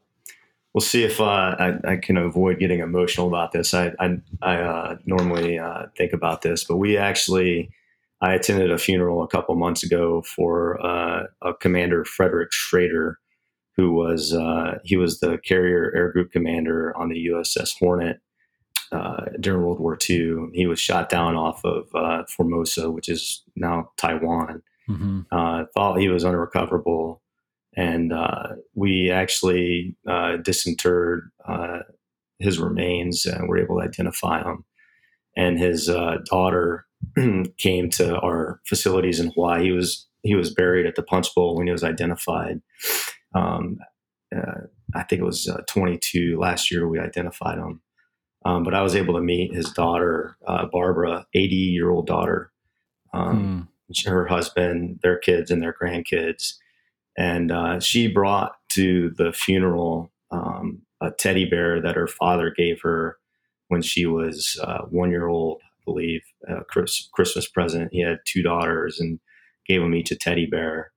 we'll 0.75 0.83
see 0.83 1.03
if 1.03 1.21
uh, 1.21 1.57
I, 1.59 1.75
I, 1.85 1.97
can 1.97 2.17
avoid 2.17 2.59
getting 2.59 2.81
emotional 2.81 3.27
about 3.27 3.53
this. 3.53 3.75
I 3.75 3.93
I, 3.99 4.19
I 4.43 4.57
uh, 4.57 4.97
normally 5.07 5.59
uh, 5.59 5.87
think 5.97 6.13
about 6.13 6.43
this, 6.43 6.65
but 6.65 6.77
we 6.77 6.97
actually 6.97 7.71
I 8.21 8.35
attended 8.35 8.71
a 8.71 8.79
funeral 8.79 9.23
a 9.23 9.29
couple 9.29 9.55
months 9.55 9.83
ago 9.83 10.23
for 10.23 10.85
uh, 10.85 11.25
a 11.43 11.55
commander, 11.55 12.05
Frederick 12.05 12.53
Schrader, 12.53 13.19
who 13.77 13.93
was 13.93 14.35
uh, 14.35 14.79
he 14.85 14.97
was 14.97 15.21
the 15.21 15.39
carrier 15.39 15.93
air 15.95 16.11
group 16.11 16.33
commander 16.33 16.97
on 16.97 17.09
the 17.09 17.29
USS 17.29 17.79
Hornet 17.79 18.21
uh, 18.91 19.27
during 19.39 19.63
World 19.63 19.79
War 19.79 19.97
II. 20.09 20.49
He 20.53 20.67
was 20.67 20.81
shot 20.81 21.09
down 21.09 21.37
off 21.37 21.65
of 21.65 21.87
uh, 21.95 22.25
Formosa, 22.25 22.91
which 22.91 23.09
is 23.09 23.43
now 23.55 23.91
Taiwan. 23.97 24.63
Mm-hmm. 24.89 25.21
Uh, 25.31 25.65
thought 25.75 26.01
he 26.01 26.09
was 26.09 26.25
unrecoverable, 26.25 27.23
and 27.77 28.13
uh, 28.13 28.55
we 28.75 29.11
actually 29.11 29.95
disinterred 30.43 31.31
his 32.41 32.59
remains 32.59 33.27
and 33.27 33.49
were 33.49 33.59
able 33.59 33.77
to 33.77 33.87
identify 33.87 34.43
him. 34.43 34.65
And 35.37 35.57
his 35.59 35.87
daughter 36.25 36.88
came 37.59 37.91
to 37.91 38.19
our 38.21 38.61
facilities 38.67 39.21
in 39.21 39.31
Hawaii. 39.31 39.65
He 39.65 39.73
was 39.73 40.07
he 40.23 40.35
was 40.35 40.53
buried 40.53 40.87
at 40.87 40.97
the 40.97 41.03
Punch 41.03 41.35
Bowl 41.35 41.57
when 41.57 41.67
he 41.67 41.73
was 41.73 41.85
identified. 41.85 42.61
Um, 43.35 43.79
uh, 44.35 44.63
I 44.95 45.05
think 45.05 45.23
it 45.23 45.25
was 45.25 45.49
uh, 45.49 45.63
22 45.69 46.39
last 46.39 46.71
year 46.71 46.89
we 46.89 46.99
identified 46.99 47.59
him. 47.59 47.81
Um, 48.45 48.63
but 48.63 48.75
I 48.75 48.83
was 48.83 48.95
able 48.95 49.15
to 49.15 49.21
meet 49.21 49.55
his 49.55 49.71
daughter, 49.71 50.37
uh, 50.47 50.67
Barbara, 50.73 51.27
80 51.35 51.55
year 51.55 51.91
old 51.91 52.07
daughter, 52.07 52.53
um, 53.13 53.69
hmm. 53.89 54.11
her 54.11 54.27
husband, 54.27 55.01
their 55.03 55.19
kids, 55.19 55.51
and 55.51 55.61
their 55.61 55.75
grandkids. 55.75 56.55
And 57.17 57.51
uh, 57.51 57.81
she 57.81 58.07
brought 58.07 58.53
to 58.71 59.11
the 59.11 59.33
funeral 59.33 60.13
um, 60.31 60.83
a 61.01 61.11
teddy 61.11 61.45
bear 61.45 61.81
that 61.81 61.97
her 61.97 62.07
father 62.07 62.53
gave 62.57 62.81
her 62.83 63.19
when 63.69 63.83
she 63.83 64.07
was 64.07 64.59
uh, 64.63 64.83
one 64.83 65.11
year 65.11 65.27
old, 65.27 65.61
believe, 65.93 66.23
a 66.49 66.65
Chris, 66.65 67.09
Christmas 67.13 67.49
present. 67.49 67.91
He 67.93 68.03
had 68.03 68.19
two 68.25 68.43
daughters 68.43 69.01
and 69.01 69.19
gave 69.67 69.81
them 69.81 69.95
each 69.95 70.11
a 70.11 70.17
teddy 70.17 70.47
bear. 70.47 70.93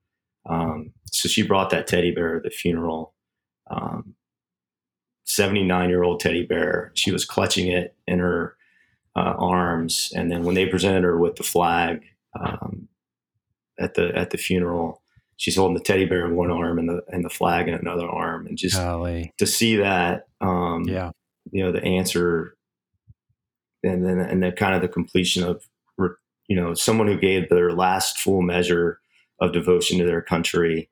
Um, 0.49 0.93
so 1.11 1.27
she 1.27 1.43
brought 1.43 1.69
that 1.69 1.87
teddy 1.87 2.11
bear 2.11 2.35
to 2.35 2.39
the 2.41 2.49
funeral. 2.49 3.13
79 5.25 5.83
um, 5.83 5.89
year 5.89 6.03
old 6.03 6.19
teddy 6.19 6.45
bear. 6.45 6.91
She 6.93 7.11
was 7.11 7.25
clutching 7.25 7.67
it 7.67 7.95
in 8.07 8.19
her 8.19 8.55
uh, 9.15 9.33
arms. 9.37 10.11
And 10.15 10.31
then 10.31 10.43
when 10.43 10.55
they 10.55 10.65
presented 10.65 11.03
her 11.03 11.17
with 11.17 11.35
the 11.35 11.43
flag 11.43 12.03
um, 12.39 12.87
at 13.79 13.93
the 13.93 14.15
at 14.15 14.29
the 14.31 14.37
funeral, 14.37 15.01
she's 15.37 15.55
holding 15.55 15.75
the 15.75 15.83
teddy 15.83 16.05
bear 16.05 16.25
in 16.25 16.35
one 16.35 16.51
arm 16.51 16.79
and 16.79 16.89
the 16.89 17.01
and 17.09 17.23
the 17.23 17.29
flag 17.29 17.67
in 17.67 17.73
another 17.73 18.07
arm. 18.07 18.47
And 18.47 18.57
just 18.57 18.77
Golly. 18.77 19.33
to 19.37 19.45
see 19.45 19.77
that, 19.77 20.27
um, 20.39 20.83
yeah, 20.85 21.11
you 21.51 21.63
know, 21.63 21.71
the 21.71 21.83
answer, 21.83 22.55
and 23.83 24.05
then 24.05 24.19
and 24.19 24.43
then 24.43 24.51
kind 24.53 24.75
of 24.75 24.81
the 24.81 24.87
completion 24.87 25.43
of, 25.43 25.63
you 26.47 26.55
know, 26.55 26.73
someone 26.73 27.07
who 27.07 27.19
gave 27.19 27.49
their 27.49 27.71
last 27.71 28.19
full 28.19 28.41
measure 28.41 28.99
of 29.39 29.53
devotion 29.53 29.97
to 29.99 30.05
their 30.05 30.21
country 30.21 30.89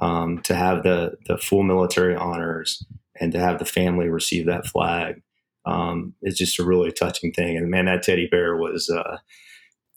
um, 0.00 0.40
to 0.42 0.54
have 0.54 0.82
the 0.82 1.12
the 1.26 1.38
full 1.38 1.62
military 1.62 2.14
honors 2.14 2.84
and 3.20 3.32
to 3.32 3.38
have 3.38 3.58
the 3.58 3.64
family 3.64 4.08
receive 4.08 4.46
that 4.46 4.66
flag 4.66 5.22
um, 5.66 6.14
is 6.22 6.36
just 6.36 6.58
a 6.58 6.64
really 6.64 6.92
touching 6.92 7.32
thing. 7.32 7.56
And 7.56 7.70
man, 7.70 7.86
that 7.86 8.02
teddy 8.02 8.26
bear 8.26 8.56
was 8.56 8.90
uh, 8.90 9.18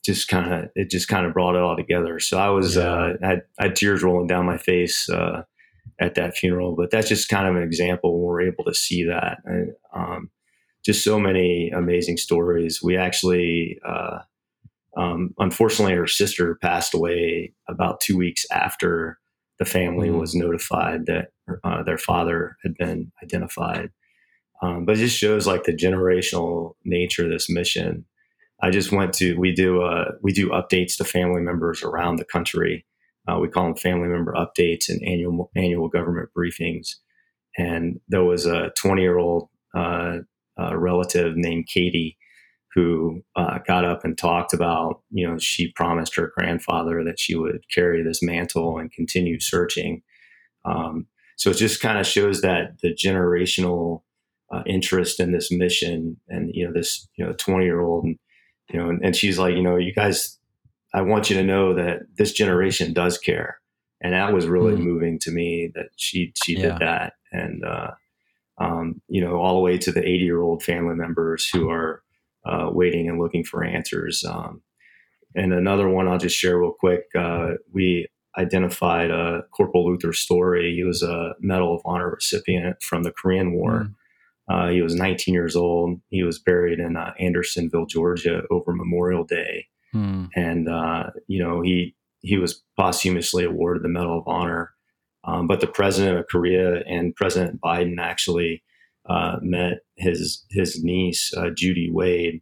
just 0.03 0.27
kind 0.27 0.53
of 0.53 0.69
it 0.75 0.89
just 0.89 1.07
kind 1.07 1.25
of 1.25 1.33
brought 1.33 1.55
it 1.55 1.61
all 1.61 1.75
together. 1.75 2.19
So 2.19 2.37
I 2.37 2.49
was 2.49 2.75
yeah. 2.75 2.83
uh, 2.83 3.13
I, 3.21 3.27
had, 3.27 3.41
I, 3.59 3.63
had, 3.63 3.75
tears 3.75 4.03
rolling 4.03 4.27
down 4.27 4.45
my 4.45 4.57
face 4.57 5.09
uh, 5.09 5.43
at 5.99 6.15
that 6.15 6.37
funeral. 6.37 6.75
But 6.75 6.91
that's 6.91 7.09
just 7.09 7.29
kind 7.29 7.47
of 7.47 7.55
an 7.55 7.63
example 7.63 8.13
when 8.13 8.23
we're 8.23 8.41
able 8.41 8.65
to 8.65 8.73
see 8.73 9.05
that. 9.05 9.39
And, 9.45 9.73
um, 9.93 10.29
just 10.85 11.03
so 11.03 11.19
many 11.19 11.69
amazing 11.69 12.17
stories. 12.17 12.81
We 12.81 12.97
actually. 12.97 13.79
Uh, 13.87 14.19
um, 14.97 15.33
unfortunately, 15.39 15.93
her 15.95 16.07
sister 16.07 16.57
passed 16.61 16.93
away 16.93 17.53
about 17.67 17.99
two 17.99 18.15
weeks 18.15 18.45
after 18.49 19.19
the 19.59 19.65
family 19.65 20.07
mm-hmm. 20.07 20.19
was 20.19 20.35
notified 20.35 21.05
that 21.05 21.31
uh, 21.63 21.83
their 21.83 21.97
father 21.97 22.57
had 22.63 22.75
been 22.75 23.11
identified. 23.23 23.91
Um, 24.61 24.85
but 24.85 24.95
it 24.95 24.99
just 24.99 25.17
shows 25.17 25.45
like 25.45 25.63
the 25.63 25.73
generational 25.75 26.75
nature 26.85 27.25
of 27.25 27.31
this 27.31 27.49
mission. 27.49 28.05
I 28.61 28.69
just 28.69 28.91
went 28.91 29.13
to 29.15 29.37
we 29.37 29.53
do 29.53 29.81
uh, 29.81 30.11
we 30.21 30.31
do 30.31 30.49
updates 30.49 30.97
to 30.97 31.03
family 31.03 31.41
members 31.41 31.83
around 31.83 32.17
the 32.17 32.25
country. 32.25 32.85
Uh, 33.27 33.39
we 33.39 33.49
call 33.49 33.65
them 33.65 33.75
family 33.75 34.07
member 34.07 34.33
updates 34.33 34.87
and 34.87 35.01
annual 35.05 35.51
annual 35.55 35.89
government 35.89 36.29
briefings. 36.35 36.95
And 37.57 37.99
there 38.07 38.23
was 38.23 38.45
a 38.45 38.71
20 38.77 39.01
year 39.01 39.17
old 39.17 39.49
uh, 39.73 40.19
uh, 40.59 40.75
relative 40.77 41.35
named 41.35 41.67
Katie 41.67 42.17
who 42.75 43.23
uh, 43.37 43.59
got 43.65 43.85
up 43.85 44.03
and 44.03 44.17
talked 44.17 44.53
about, 44.53 45.01
you 45.09 45.25
know, 45.25 45.39
she 45.39 45.71
promised 45.71 46.13
her 46.15 46.33
grandfather 46.37 47.03
that 47.05 47.17
she 47.17 47.33
would 47.33 47.63
carry 47.73 48.03
this 48.03 48.21
mantle 48.21 48.77
and 48.77 48.91
continue 48.91 49.39
searching. 49.39 50.03
Um, 50.65 51.07
so 51.37 51.51
it 51.51 51.55
just 51.55 51.81
kind 51.81 51.97
of 51.97 52.05
shows 52.05 52.41
that 52.41 52.81
the 52.81 52.93
generational 52.93 54.01
uh, 54.53 54.61
interest 54.65 55.21
in 55.21 55.31
this 55.31 55.51
mission 55.51 56.17
and, 56.27 56.51
you 56.53 56.65
know, 56.65 56.73
this, 56.73 57.07
you 57.15 57.25
know, 57.25 57.33
20 57.33 57.63
year 57.63 57.79
old 57.79 58.03
and, 58.03 58.19
you 58.69 58.79
know, 58.79 58.89
and, 58.89 59.03
and, 59.03 59.15
she's 59.15 59.39
like, 59.39 59.55
you 59.55 59.63
know, 59.63 59.77
you 59.77 59.93
guys, 59.93 60.37
I 60.93 61.01
want 61.01 61.29
you 61.29 61.37
to 61.37 61.43
know 61.43 61.73
that 61.75 62.01
this 62.17 62.33
generation 62.33 62.93
does 62.93 63.17
care. 63.17 63.59
And 64.01 64.13
that 64.13 64.33
was 64.33 64.47
really 64.47 64.75
mm. 64.75 64.83
moving 64.83 65.17
to 65.19 65.31
me 65.31 65.71
that 65.75 65.87
she, 65.95 66.33
she 66.43 66.53
yeah. 66.53 66.61
did 66.61 66.79
that. 66.79 67.13
And, 67.31 67.63
uh, 67.63 67.91
um, 68.57 69.01
you 69.07 69.21
know, 69.21 69.37
all 69.37 69.55
the 69.55 69.61
way 69.61 69.77
to 69.77 69.91
the 69.91 70.01
80 70.01 70.23
year 70.23 70.41
old 70.41 70.63
family 70.63 70.95
members 70.95 71.47
who 71.47 71.69
are, 71.69 72.01
uh, 72.45 72.69
waiting 72.71 73.09
and 73.09 73.19
looking 73.19 73.43
for 73.43 73.63
answers. 73.63 74.23
Um, 74.23 74.61
and 75.35 75.51
another 75.51 75.89
one 75.89 76.07
I'll 76.07 76.17
just 76.17 76.37
share 76.37 76.59
real 76.59 76.71
quick. 76.71 77.05
Uh, 77.17 77.53
we 77.73 78.07
identified 78.37 79.11
uh, 79.11 79.41
Corporal 79.51 79.85
Luther 79.85 80.13
Story. 80.13 80.75
He 80.75 80.83
was 80.83 81.01
a 81.01 81.33
Medal 81.39 81.75
of 81.75 81.81
Honor 81.85 82.11
recipient 82.11 82.81
from 82.81 83.03
the 83.03 83.11
Korean 83.11 83.53
War. 83.53 83.89
Mm. 84.49 84.73
he 84.73 84.81
was 84.81 84.95
19 84.95 85.33
years 85.33 85.55
old. 85.55 85.99
He 86.09 86.23
was 86.23 86.39
buried 86.39 86.79
in 86.79 86.95
uh, 86.97 87.13
Andersonville, 87.19 87.85
Georgia, 87.85 88.43
over 88.51 88.73
Memorial 88.73 89.23
Day, 89.23 89.67
mm. 89.93 90.29
and 90.35 90.69
uh, 90.69 91.09
you 91.27 91.41
know 91.41 91.61
he 91.61 91.95
he 92.21 92.37
was 92.37 92.63
posthumously 92.77 93.43
awarded 93.45 93.83
the 93.83 93.89
Medal 93.89 94.19
of 94.19 94.27
Honor. 94.27 94.74
Um, 95.25 95.47
but 95.47 95.59
the 95.59 95.67
president 95.67 96.19
of 96.19 96.27
Korea 96.27 96.81
and 96.87 97.15
President 97.15 97.59
Biden 97.59 97.97
actually 97.99 98.63
uh, 99.09 99.37
met 99.41 99.79
his 99.95 100.43
his 100.49 100.83
niece 100.83 101.33
uh, 101.35 101.49
Judy 101.49 101.89
Wade 101.91 102.41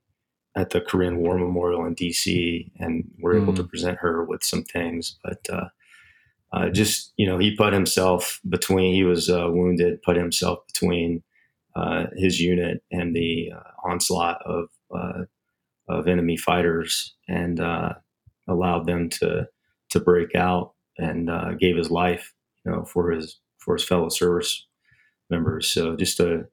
at 0.55 0.69
the 0.69 0.81
Korean 0.81 1.17
War 1.17 1.37
Memorial 1.37 1.85
in 1.85 1.93
D.C. 1.93 2.71
and 2.79 3.09
were 3.19 3.33
mm. 3.33 3.41
able 3.41 3.53
to 3.55 3.63
hmm. 3.63 3.69
present 3.69 3.97
her 3.99 4.23
with 4.23 4.43
some 4.43 4.63
things. 4.63 5.17
But 5.23 5.49
uh, 5.49 5.65
uh, 6.53 6.69
just 6.69 7.11
you 7.17 7.25
know, 7.25 7.37
he 7.37 7.55
put 7.55 7.73
himself 7.73 8.39
between. 8.47 8.93
He 8.93 9.03
was 9.03 9.29
uh, 9.29 9.47
wounded, 9.49 10.01
put 10.03 10.15
himself 10.15 10.59
between 10.67 11.23
uh, 11.75 12.05
his 12.15 12.39
unit 12.39 12.83
and 12.91 13.15
the 13.15 13.51
onslaught 13.83 14.41
of 14.45 14.69
of 15.89 16.07
enemy 16.07 16.37
fighters, 16.37 17.15
and 17.27 17.59
allowed 18.47 18.85
them 18.85 19.09
to 19.09 19.47
to 19.89 19.99
break 19.99 20.35
out 20.35 20.73
and 20.97 21.59
gave 21.59 21.75
his 21.75 21.89
life, 21.89 22.33
you 22.65 22.71
know, 22.71 22.85
for 22.85 23.11
his 23.11 23.39
for 23.57 23.75
his 23.75 23.85
fellow 23.85 24.09
service 24.09 24.65
members. 25.29 25.67
So 25.67 25.95
just 25.95 26.19
a 26.19 26.47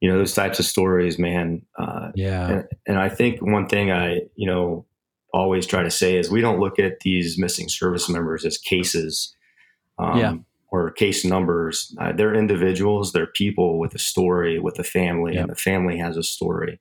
you 0.00 0.10
know 0.10 0.18
those 0.18 0.34
types 0.34 0.58
of 0.58 0.64
stories 0.64 1.18
man 1.18 1.62
uh, 1.78 2.10
yeah 2.14 2.48
and, 2.48 2.64
and, 2.86 2.98
i 2.98 3.08
think 3.08 3.40
one 3.40 3.66
thing 3.66 3.90
i 3.90 4.20
you 4.34 4.46
know 4.46 4.84
always 5.32 5.66
try 5.66 5.82
to 5.82 5.90
say 5.90 6.16
is 6.16 6.30
we 6.30 6.40
don't 6.40 6.60
look 6.60 6.78
at 6.78 7.00
these 7.00 7.38
missing 7.38 7.68
service 7.68 8.08
members 8.08 8.44
as 8.44 8.56
cases 8.56 9.34
um, 9.98 10.18
yeah. 10.18 10.34
or 10.70 10.90
case 10.90 11.24
numbers 11.24 11.94
uh, 12.00 12.12
they're 12.12 12.34
individuals 12.34 13.12
they're 13.12 13.26
people 13.26 13.78
with 13.78 13.94
a 13.94 13.98
story 13.98 14.58
with 14.58 14.78
a 14.78 14.84
family 14.84 15.34
yep. 15.34 15.42
and 15.42 15.50
the 15.50 15.56
family 15.56 15.98
has 15.98 16.16
a 16.16 16.22
story 16.22 16.80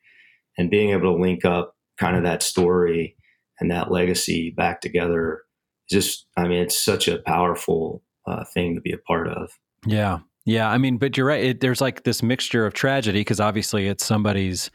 and 0.58 0.70
being 0.70 0.92
able 0.92 1.14
to 1.14 1.22
link 1.22 1.44
up 1.44 1.76
kind 1.98 2.16
of 2.16 2.24
that 2.24 2.44
story 2.44 3.16
and 3.60 3.72
that 3.72 3.92
legacy 3.92 4.52
back 4.52 4.82
together 4.82 5.44
just 5.90 6.28
i 6.38 6.48
mean 6.48 6.62
it's 6.62 6.82
such 6.82 7.08
a 7.08 7.20
powerful 7.20 8.02
uh, 8.28 8.44
thing 8.54 8.76
to 8.76 8.82
be 8.82 8.92
a 8.92 8.98
part 8.98 9.28
of 9.28 9.52
yeah 9.86 10.20
yeah, 10.46 10.70
I 10.70 10.78
mean, 10.78 10.98
but 10.98 11.18
you're 11.18 11.26
right. 11.26 11.44
It, 11.44 11.60
there's 11.60 11.82
like 11.82 12.04
this 12.04 12.22
mixture 12.22 12.68
of 12.68 12.74
tragedy 12.74 13.22
because 13.22 13.40
obviously 13.40 13.88
it's 13.88 14.06
somebody's 14.06 14.70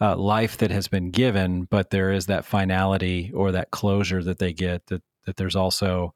uh, 0.00 0.16
life 0.16 0.58
that 0.58 0.70
has 0.70 0.86
been 0.86 1.10
given, 1.10 1.64
but 1.64 1.90
there 1.90 2.12
is 2.12 2.26
that 2.26 2.44
finality 2.44 3.32
or 3.34 3.50
that 3.52 3.72
closure 3.72 4.22
that 4.22 4.38
they 4.38 4.52
get. 4.52 4.86
That 4.86 5.02
that 5.26 5.36
there's 5.36 5.56
also 5.56 6.14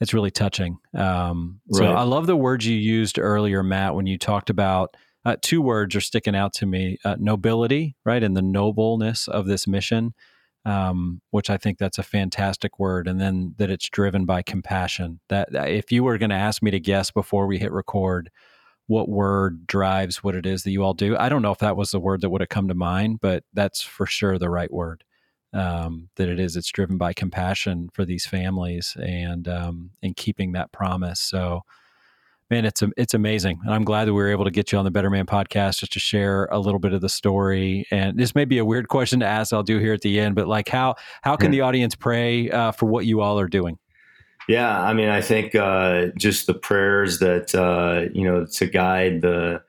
it's 0.00 0.12
really 0.12 0.30
touching. 0.30 0.76
Um, 0.92 1.60
so. 1.72 1.86
I 1.86 2.02
love 2.02 2.26
the 2.26 2.36
words 2.36 2.66
you 2.66 2.76
used 2.76 3.18
earlier, 3.18 3.62
Matt, 3.62 3.94
when 3.94 4.06
you 4.06 4.18
talked 4.18 4.50
about 4.50 4.94
uh, 5.24 5.36
two 5.40 5.62
words 5.62 5.96
are 5.96 6.02
sticking 6.02 6.36
out 6.36 6.52
to 6.54 6.66
me: 6.66 6.98
uh, 7.02 7.16
nobility, 7.18 7.96
right, 8.04 8.22
and 8.22 8.36
the 8.36 8.42
nobleness 8.42 9.26
of 9.26 9.46
this 9.46 9.66
mission 9.66 10.12
um, 10.64 11.20
which 11.30 11.50
I 11.50 11.56
think 11.56 11.78
that's 11.78 11.98
a 11.98 12.02
fantastic 12.02 12.78
word. 12.78 13.06
And 13.06 13.20
then 13.20 13.54
that 13.58 13.70
it's 13.70 13.88
driven 13.88 14.24
by 14.24 14.42
compassion. 14.42 15.20
That 15.28 15.48
if 15.52 15.92
you 15.92 16.04
were 16.04 16.18
going 16.18 16.30
to 16.30 16.36
ask 16.36 16.62
me 16.62 16.70
to 16.70 16.80
guess 16.80 17.10
before 17.10 17.46
we 17.46 17.58
hit 17.58 17.72
record, 17.72 18.30
what 18.86 19.08
word 19.08 19.66
drives 19.66 20.22
what 20.22 20.34
it 20.34 20.46
is 20.46 20.62
that 20.62 20.70
you 20.70 20.82
all 20.82 20.94
do, 20.94 21.16
I 21.16 21.28
don't 21.28 21.42
know 21.42 21.52
if 21.52 21.58
that 21.58 21.76
was 21.76 21.90
the 21.90 22.00
word 22.00 22.20
that 22.20 22.30
would 22.30 22.42
have 22.42 22.50
come 22.50 22.68
to 22.68 22.74
mind, 22.74 23.20
but 23.20 23.44
that's 23.52 23.80
for 23.80 24.06
sure 24.06 24.38
the 24.38 24.50
right 24.50 24.72
word. 24.72 25.04
Um, 25.52 26.08
that 26.16 26.28
it 26.28 26.40
is, 26.40 26.56
it's 26.56 26.72
driven 26.72 26.98
by 26.98 27.12
compassion 27.12 27.88
for 27.92 28.04
these 28.04 28.26
families 28.26 28.96
and 29.00 29.46
um, 29.46 29.90
and 30.02 30.16
keeping 30.16 30.52
that 30.52 30.72
promise. 30.72 31.20
So 31.20 31.62
man, 32.54 32.64
it's 32.64 32.84
it's 32.96 33.14
amazing, 33.14 33.58
and 33.64 33.74
I'm 33.74 33.82
glad 33.82 34.04
that 34.04 34.14
we 34.14 34.22
were 34.22 34.30
able 34.30 34.44
to 34.44 34.50
get 34.50 34.70
you 34.70 34.78
on 34.78 34.84
the 34.84 34.90
Better 34.92 35.10
Man 35.10 35.26
podcast 35.26 35.80
just 35.80 35.92
to 35.94 35.98
share 35.98 36.44
a 36.52 36.58
little 36.60 36.78
bit 36.78 36.92
of 36.92 37.00
the 37.00 37.08
story. 37.08 37.84
And 37.90 38.16
this 38.16 38.36
may 38.36 38.44
be 38.44 38.58
a 38.58 38.64
weird 38.64 38.86
question 38.86 39.18
to 39.20 39.26
ask. 39.26 39.52
I'll 39.52 39.64
do 39.64 39.78
here 39.78 39.92
at 39.92 40.02
the 40.02 40.20
end, 40.20 40.36
but 40.36 40.46
like 40.46 40.68
how 40.68 40.94
how 41.22 41.34
can 41.34 41.50
the 41.50 41.62
audience 41.62 41.96
pray 41.96 42.48
uh, 42.50 42.70
for 42.70 42.86
what 42.86 43.06
you 43.06 43.20
all 43.22 43.40
are 43.40 43.48
doing? 43.48 43.76
Yeah, 44.48 44.80
I 44.80 44.92
mean, 44.92 45.08
I 45.08 45.20
think 45.20 45.56
uh, 45.56 46.06
just 46.16 46.46
the 46.46 46.54
prayers 46.54 47.18
that 47.18 47.54
uh, 47.56 48.08
you 48.14 48.24
know 48.24 48.46
to 48.46 48.66
guide 48.66 49.22
the 49.22 49.60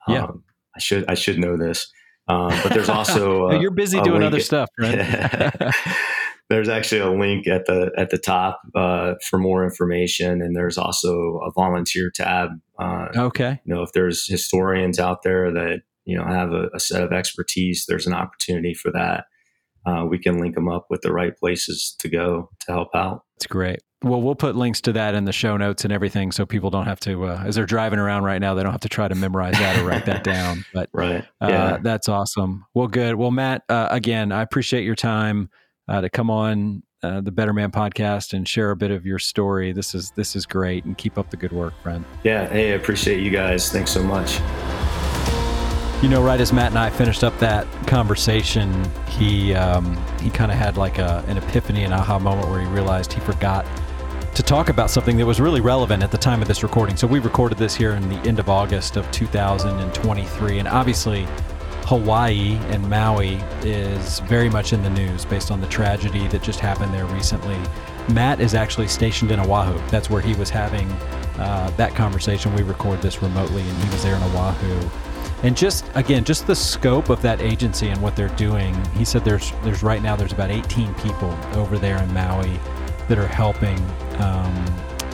Okay. 0.07 0.17
Yeah, 0.17 0.23
um, 0.23 0.41
I 0.75 0.79
should 0.79 1.03
I 1.09 1.15
should 1.15 1.37
know 1.37 1.57
this. 1.57 1.91
Um, 2.29 2.57
but 2.63 2.73
there's 2.73 2.87
also 2.89 3.51
you're 3.59 3.71
busy 3.71 3.99
doing 4.01 4.23
other 4.23 4.39
stuff, 4.39 4.69
right? 4.79 4.95
there's 6.49 6.69
actually 6.69 7.01
a 7.01 7.11
link 7.11 7.47
at 7.47 7.65
the 7.65 7.91
at 7.97 8.09
the 8.09 8.17
top 8.17 8.61
uh, 8.75 9.13
for 9.27 9.37
more 9.37 9.63
information, 9.63 10.41
and 10.41 10.55
there's 10.55 10.77
also 10.77 11.39
a 11.45 11.51
volunteer 11.51 12.11
tab. 12.13 12.49
Uh, 12.79 13.07
okay. 13.15 13.59
You 13.65 13.73
know, 13.73 13.83
if 13.83 13.93
there's 13.93 14.27
historians 14.27 14.99
out 14.99 15.23
there 15.23 15.51
that 15.51 15.81
you 16.05 16.17
know 16.17 16.25
have 16.25 16.51
a, 16.51 16.69
a 16.73 16.79
set 16.79 17.03
of 17.03 17.13
expertise, 17.13 17.85
there's 17.87 18.07
an 18.07 18.13
opportunity 18.13 18.73
for 18.73 18.91
that. 18.91 19.25
Uh, 19.85 20.05
we 20.09 20.17
can 20.17 20.39
link 20.39 20.55
them 20.55 20.69
up 20.69 20.87
with 20.89 21.01
the 21.01 21.11
right 21.11 21.35
places 21.37 21.95
to 21.99 22.09
go 22.09 22.49
to 22.61 22.71
help 22.71 22.89
out. 22.95 23.23
It's 23.35 23.47
great. 23.47 23.79
Well, 24.01 24.21
we'll 24.21 24.35
put 24.35 24.55
links 24.55 24.81
to 24.81 24.93
that 24.93 25.15
in 25.15 25.23
the 25.23 25.31
show 25.31 25.55
notes 25.55 25.85
and 25.85 25.93
everything, 25.93 26.33
so 26.33 26.45
people 26.45 26.69
don't 26.69 26.85
have 26.85 26.99
to, 27.01 27.25
uh, 27.25 27.43
as 27.45 27.55
they're 27.55 27.65
driving 27.65 27.99
around 27.99 28.23
right 28.23 28.39
now, 28.39 28.53
they 28.53 28.61
don't 28.61 28.73
have 28.73 28.81
to 28.81 28.89
try 28.89 29.07
to 29.07 29.15
memorize 29.15 29.53
that 29.53 29.79
or 29.79 29.85
write 29.85 30.05
that 30.05 30.23
down. 30.25 30.65
But 30.73 30.89
right, 30.93 31.23
uh, 31.41 31.47
yeah, 31.47 31.77
that's 31.81 32.09
awesome. 32.09 32.65
Well, 32.73 32.87
good. 32.87 33.15
Well, 33.15 33.31
Matt, 33.31 33.63
uh, 33.69 33.87
again, 33.91 34.33
I 34.33 34.41
appreciate 34.41 34.83
your 34.83 34.95
time 34.95 35.49
uh, 35.87 36.01
to 36.01 36.09
come 36.09 36.29
on 36.29 36.83
uh, 37.03 37.21
the 37.21 37.31
Better 37.31 37.53
Man 37.53 37.71
podcast 37.71 38.33
and 38.33 38.47
share 38.47 38.71
a 38.71 38.75
bit 38.75 38.91
of 38.91 39.05
your 39.05 39.19
story. 39.19 39.73
This 39.73 39.93
is 39.93 40.11
this 40.11 40.35
is 40.35 40.45
great, 40.45 40.85
and 40.85 40.97
keep 40.97 41.17
up 41.17 41.29
the 41.29 41.37
good 41.37 41.51
work, 41.51 41.73
friend. 41.81 42.05
Yeah, 42.23 42.47
hey, 42.47 42.71
I 42.71 42.75
appreciate 42.75 43.21
you 43.21 43.29
guys. 43.29 43.71
Thanks 43.71 43.91
so 43.91 44.03
much. 44.03 44.39
You 46.01 46.09
know, 46.09 46.21
right 46.21 46.39
as 46.39 46.51
Matt 46.51 46.71
and 46.71 46.79
I 46.79 46.89
finished 46.89 47.23
up 47.23 47.37
that 47.39 47.67
conversation, 47.87 48.89
he 49.07 49.53
um, 49.53 50.01
he 50.21 50.29
kind 50.29 50.51
of 50.51 50.57
had 50.57 50.77
like 50.77 50.97
a, 50.97 51.23
an 51.27 51.37
epiphany, 51.37 51.83
an 51.83 51.93
aha 51.93 52.19
moment 52.19 52.49
where 52.49 52.61
he 52.61 52.67
realized 52.67 53.11
he 53.11 53.19
forgot 53.21 53.65
to 54.35 54.41
talk 54.41 54.69
about 54.69 54.89
something 54.89 55.15
that 55.17 55.25
was 55.25 55.39
really 55.39 55.61
relevant 55.61 56.01
at 56.01 56.11
the 56.11 56.17
time 56.17 56.41
of 56.41 56.47
this 56.47 56.63
recording. 56.63 56.97
So 56.97 57.05
we 57.05 57.19
recorded 57.19 57.57
this 57.57 57.75
here 57.75 57.91
in 57.93 58.09
the 58.09 58.15
end 58.27 58.39
of 58.39 58.49
August 58.49 58.97
of 58.97 59.09
2023, 59.11 60.59
and 60.59 60.67
obviously 60.67 61.27
Hawaii 61.85 62.57
and 62.69 62.89
Maui 62.89 63.35
is 63.63 64.19
very 64.21 64.49
much 64.49 64.73
in 64.73 64.81
the 64.83 64.89
news 64.89 65.25
based 65.25 65.51
on 65.51 65.59
the 65.59 65.67
tragedy 65.67 66.27
that 66.29 66.41
just 66.41 66.59
happened 66.59 66.93
there 66.93 67.05
recently. 67.07 67.59
Matt 68.13 68.39
is 68.39 68.53
actually 68.53 68.87
stationed 68.87 69.31
in 69.31 69.39
Oahu. 69.39 69.77
That's 69.89 70.09
where 70.09 70.21
he 70.21 70.33
was 70.35 70.49
having 70.49 70.89
uh, 71.37 71.71
that 71.77 71.93
conversation. 71.95 72.53
We 72.55 72.63
record 72.63 73.01
this 73.01 73.21
remotely, 73.21 73.61
and 73.61 73.83
he 73.83 73.89
was 73.89 74.03
there 74.03 74.15
in 74.15 74.23
Oahu. 74.23 74.89
And 75.43 75.57
just 75.57 75.85
again, 75.95 76.23
just 76.23 76.47
the 76.47 76.55
scope 76.55 77.09
of 77.09 77.21
that 77.21 77.41
agency 77.41 77.89
and 77.89 78.01
what 78.01 78.15
they're 78.15 78.29
doing. 78.29 78.73
He 78.93 79.03
said 79.03 79.25
there's 79.25 79.51
there's 79.63 79.83
right 79.83 80.01
now 80.01 80.15
there's 80.15 80.31
about 80.31 80.51
18 80.51 80.93
people 80.95 81.37
over 81.53 81.77
there 81.77 82.01
in 82.01 82.13
Maui 82.13 82.59
that 83.09 83.17
are 83.17 83.27
helping. 83.27 83.77
Um, 84.19 84.65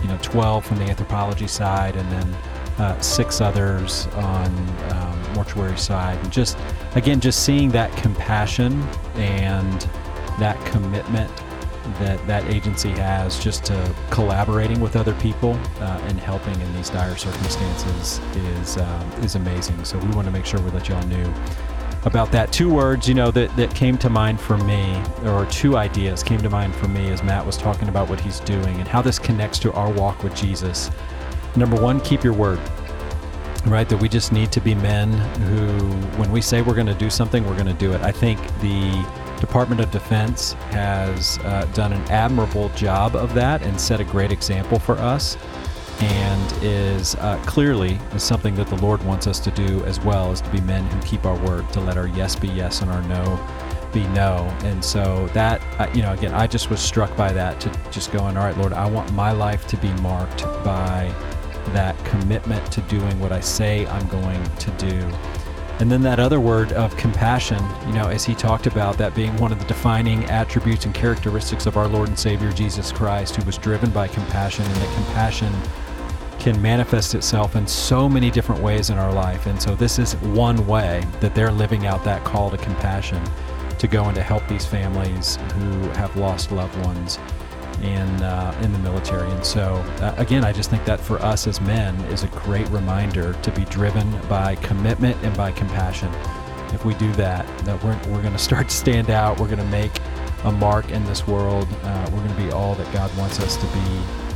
you 0.01 0.07
know, 0.07 0.17
12 0.21 0.65
from 0.65 0.77
the 0.77 0.85
anthropology 0.85 1.47
side, 1.47 1.95
and 1.95 2.09
then 2.11 2.37
uh, 2.79 2.99
six 3.01 3.41
others 3.41 4.07
on 4.07 4.47
um, 4.91 5.33
mortuary 5.33 5.77
side. 5.77 6.17
And 6.19 6.31
just 6.31 6.57
again, 6.95 7.19
just 7.19 7.43
seeing 7.43 7.69
that 7.71 7.95
compassion 7.97 8.81
and 9.15 9.81
that 10.39 10.63
commitment 10.65 11.31
that 11.97 12.25
that 12.27 12.45
agency 12.45 12.89
has 12.89 13.43
just 13.43 13.65
to 13.65 13.95
collaborating 14.11 14.79
with 14.79 14.95
other 14.95 15.13
people 15.15 15.53
uh, 15.79 15.99
and 16.07 16.19
helping 16.19 16.59
in 16.61 16.75
these 16.75 16.89
dire 16.89 17.17
circumstances 17.17 18.19
is 18.35 18.77
uh, 18.77 19.19
is 19.23 19.35
amazing. 19.35 19.83
So 19.83 19.97
we 19.97 20.09
want 20.15 20.25
to 20.25 20.31
make 20.31 20.45
sure 20.45 20.61
we 20.61 20.71
let 20.71 20.87
y'all 20.87 21.05
know 21.07 21.33
about 22.05 22.31
that. 22.31 22.51
Two 22.51 22.73
words, 22.73 23.07
you 23.07 23.13
know, 23.13 23.31
that, 23.31 23.53
that 23.57 23.73
came 23.75 23.97
to 23.97 24.09
mind 24.09 24.39
for 24.39 24.57
me, 24.57 25.01
or 25.25 25.45
two 25.47 25.77
ideas 25.77 26.23
came 26.23 26.39
to 26.41 26.49
mind 26.49 26.73
for 26.75 26.87
me 26.87 27.09
as 27.09 27.23
Matt 27.23 27.45
was 27.45 27.57
talking 27.57 27.89
about 27.89 28.09
what 28.09 28.21
he's 28.21 28.39
doing 28.41 28.79
and 28.79 28.87
how 28.87 29.01
this 29.01 29.19
connects 29.19 29.59
to 29.59 29.73
our 29.73 29.91
walk 29.91 30.23
with 30.23 30.35
Jesus. 30.35 30.91
Number 31.55 31.81
one, 31.81 31.99
keep 32.01 32.23
your 32.23 32.33
word. 32.33 32.59
Right, 33.65 33.89
that 33.89 33.97
we 33.97 34.07
just 34.07 34.31
need 34.31 34.53
to 34.53 34.61
be 34.61 34.73
men 34.73 35.11
who, 35.11 35.67
when 36.17 36.31
we 36.31 36.39
say 36.39 36.61
we're 36.61 36.75
going 36.75 36.87
to 36.87 36.93
do 36.93 37.09
something, 37.09 37.45
we're 37.45 37.57
going 37.57 37.67
to 37.67 37.73
do 37.73 37.91
it. 37.91 38.01
I 38.01 38.11
think 38.11 38.39
the 38.61 39.05
Department 39.41 39.81
of 39.81 39.91
Defense 39.91 40.53
has 40.71 41.37
uh, 41.39 41.65
done 41.73 41.91
an 41.91 42.01
admirable 42.09 42.69
job 42.69 43.17
of 43.17 43.33
that 43.33 43.61
and 43.61 43.79
set 43.79 43.99
a 43.99 44.05
great 44.05 44.31
example 44.31 44.79
for 44.79 44.97
us, 44.97 45.37
and 45.99 46.63
is 46.63 47.15
uh, 47.15 47.37
clearly 47.45 47.99
is 48.13 48.23
something 48.23 48.55
that 48.55 48.67
the 48.67 48.77
Lord 48.77 49.03
wants 49.03 49.27
us 49.27 49.39
to 49.41 49.51
do 49.51 49.83
as 49.83 49.99
well 49.99 50.31
as 50.31 50.39
to 50.39 50.49
be 50.51 50.61
men 50.61 50.85
who 50.85 51.01
keep 51.01 51.25
our 51.25 51.37
word, 51.45 51.69
to 51.73 51.81
let 51.81 51.97
our 51.97 52.07
yes 52.07 52.37
be 52.37 52.47
yes 52.47 52.81
and 52.81 52.89
our 52.89 53.01
no 53.03 53.39
be 53.91 54.07
no. 54.07 54.43
And 54.63 54.83
so 54.83 55.27
that, 55.33 55.61
uh, 55.79 55.91
you 55.93 56.01
know, 56.01 56.13
again, 56.13 56.33
I 56.33 56.47
just 56.47 56.69
was 56.69 56.79
struck 56.79 57.15
by 57.17 57.33
that 57.33 57.59
to 57.61 57.71
just 57.91 58.11
going, 58.11 58.37
all 58.37 58.45
right, 58.45 58.57
Lord, 58.57 58.71
I 58.71 58.89
want 58.89 59.11
my 59.13 59.31
life 59.31 59.67
to 59.67 59.77
be 59.77 59.91
marked 59.93 60.43
by 60.63 61.13
that 61.69 61.97
commitment 62.05 62.71
to 62.71 62.81
doing 62.81 63.19
what 63.19 63.31
I 63.31 63.39
say 63.39 63.85
I'm 63.87 64.07
going 64.07 64.43
to 64.43 64.71
do. 64.71 65.11
And 65.79 65.89
then 65.89 66.01
that 66.01 66.19
other 66.19 66.41
word 66.41 66.73
of 66.73 66.95
compassion, 66.97 67.63
you 67.87 67.93
know, 67.93 68.09
as 68.09 68.25
he 68.25 68.35
talked 68.35 68.67
about 68.67 68.97
that 68.97 69.15
being 69.15 69.35
one 69.37 69.53
of 69.53 69.59
the 69.59 69.65
defining 69.65 70.25
attributes 70.25 70.85
and 70.85 70.93
characteristics 70.93 71.65
of 71.65 71.77
our 71.77 71.87
Lord 71.87 72.09
and 72.09 72.19
Savior 72.19 72.51
Jesus 72.51 72.91
Christ, 72.91 73.37
who 73.37 73.45
was 73.45 73.57
driven 73.57 73.89
by 73.89 74.09
compassion, 74.09 74.65
and 74.65 74.75
that 74.75 74.93
compassion 74.95 75.53
can 76.37 76.61
manifest 76.61 77.15
itself 77.15 77.55
in 77.55 77.65
so 77.65 78.09
many 78.09 78.29
different 78.29 78.61
ways 78.61 78.89
in 78.89 78.97
our 78.97 79.13
life. 79.13 79.45
And 79.45 79.61
so 79.61 79.75
this 79.75 79.99
is 79.99 80.15
one 80.17 80.67
way 80.67 81.05
that 81.21 81.33
they're 81.33 81.51
living 81.51 81.85
out 81.85 82.03
that 82.03 82.25
call 82.25 82.49
to 82.49 82.57
compassion 82.57 83.23
to 83.77 83.87
go 83.87 84.03
and 84.05 84.15
to 84.15 84.21
help 84.21 84.45
these 84.47 84.65
families 84.65 85.37
who 85.53 85.89
have 85.91 86.13
lost 86.17 86.51
loved 86.51 86.77
ones 86.85 87.17
in 87.83 88.07
uh, 88.23 88.59
in 88.63 88.71
the 88.73 88.79
military. 88.79 89.29
And 89.31 89.45
so, 89.45 89.75
uh, 90.01 90.13
again, 90.17 90.43
I 90.43 90.51
just 90.51 90.69
think 90.69 90.85
that 90.85 90.99
for 90.99 91.21
us 91.21 91.47
as 91.47 91.61
men 91.61 91.95
is 92.05 92.23
a 92.23 92.27
great 92.27 92.67
reminder 92.69 93.33
to 93.33 93.51
be 93.51 93.65
driven 93.65 94.09
by 94.27 94.55
commitment 94.55 95.17
and 95.23 95.35
by 95.35 95.51
compassion. 95.51 96.11
If 96.73 96.85
we 96.85 96.93
do 96.95 97.11
that, 97.13 97.45
that 97.65 97.83
we're, 97.83 97.97
we're 98.11 98.21
going 98.21 98.33
to 98.33 98.39
start 98.39 98.69
to 98.69 98.75
stand 98.75 99.09
out. 99.09 99.39
We're 99.39 99.47
going 99.47 99.59
to 99.59 99.65
make 99.65 99.91
a 100.43 100.51
mark 100.51 100.91
in 100.91 101.03
this 101.05 101.27
world. 101.27 101.67
Uh, 101.83 102.09
we're 102.11 102.23
going 102.23 102.35
to 102.35 102.41
be 102.43 102.51
all 102.51 102.75
that 102.75 102.93
God 102.93 103.15
wants 103.17 103.39
us 103.39 103.55
to 103.57 103.65
be 103.65 103.79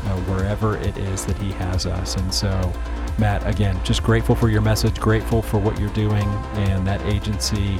uh, 0.08 0.18
wherever 0.28 0.78
it 0.78 0.98
is 0.98 1.26
that 1.26 1.38
He 1.38 1.52
has 1.54 1.86
us. 1.86 2.16
And 2.16 2.34
so, 2.34 2.74
Matt, 3.20 3.46
again, 3.48 3.80
just 3.84 4.04
grateful 4.04 4.36
for 4.36 4.50
your 4.50 4.62
message, 4.62 5.00
grateful 5.00 5.42
for 5.42 5.60
what 5.60 5.80
you're 5.80 5.90
doing 5.90 6.28
and 6.56 6.86
that 6.88 7.02
agency 7.06 7.80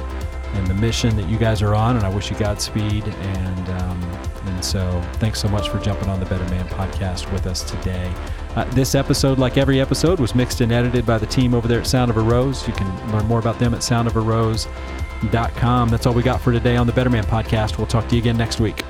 and 0.54 0.66
the 0.66 0.74
mission 0.74 1.14
that 1.16 1.28
you 1.28 1.38
guys 1.38 1.62
are 1.62 1.74
on. 1.74 1.96
And 1.96 2.04
I 2.04 2.08
wish 2.08 2.30
you 2.30 2.36
Godspeed. 2.36 3.06
And 3.06 3.68
um, 3.68 4.02
and 4.46 4.64
so, 4.64 5.02
thanks 5.14 5.40
so 5.40 5.48
much 5.48 5.70
for 5.70 5.78
jumping 5.78 6.08
on 6.08 6.20
the 6.20 6.26
Better 6.26 6.44
Man 6.50 6.68
podcast 6.68 7.32
with 7.32 7.46
us 7.46 7.62
today. 7.62 8.12
Uh, 8.54 8.64
this 8.72 8.94
episode, 8.94 9.38
like 9.38 9.56
every 9.56 9.80
episode, 9.80 10.20
was 10.20 10.34
mixed 10.34 10.60
and 10.60 10.70
edited 10.70 11.06
by 11.06 11.16
the 11.18 11.26
team 11.26 11.54
over 11.54 11.66
there 11.66 11.80
at 11.80 11.86
Sound 11.86 12.10
of 12.10 12.18
a 12.18 12.20
Rose. 12.20 12.66
You 12.68 12.74
can 12.74 13.12
learn 13.12 13.26
more 13.26 13.38
about 13.38 13.58
them 13.58 13.72
at 13.74 13.80
soundofarose.com. 13.80 15.88
That's 15.88 16.06
all 16.06 16.14
we 16.14 16.22
got 16.22 16.40
for 16.40 16.52
today 16.52 16.76
on 16.76 16.86
the 16.86 16.92
Better 16.92 17.10
Man 17.10 17.24
podcast. 17.24 17.78
We'll 17.78 17.86
talk 17.86 18.06
to 18.08 18.16
you 18.16 18.20
again 18.20 18.36
next 18.36 18.60
week. 18.60 18.84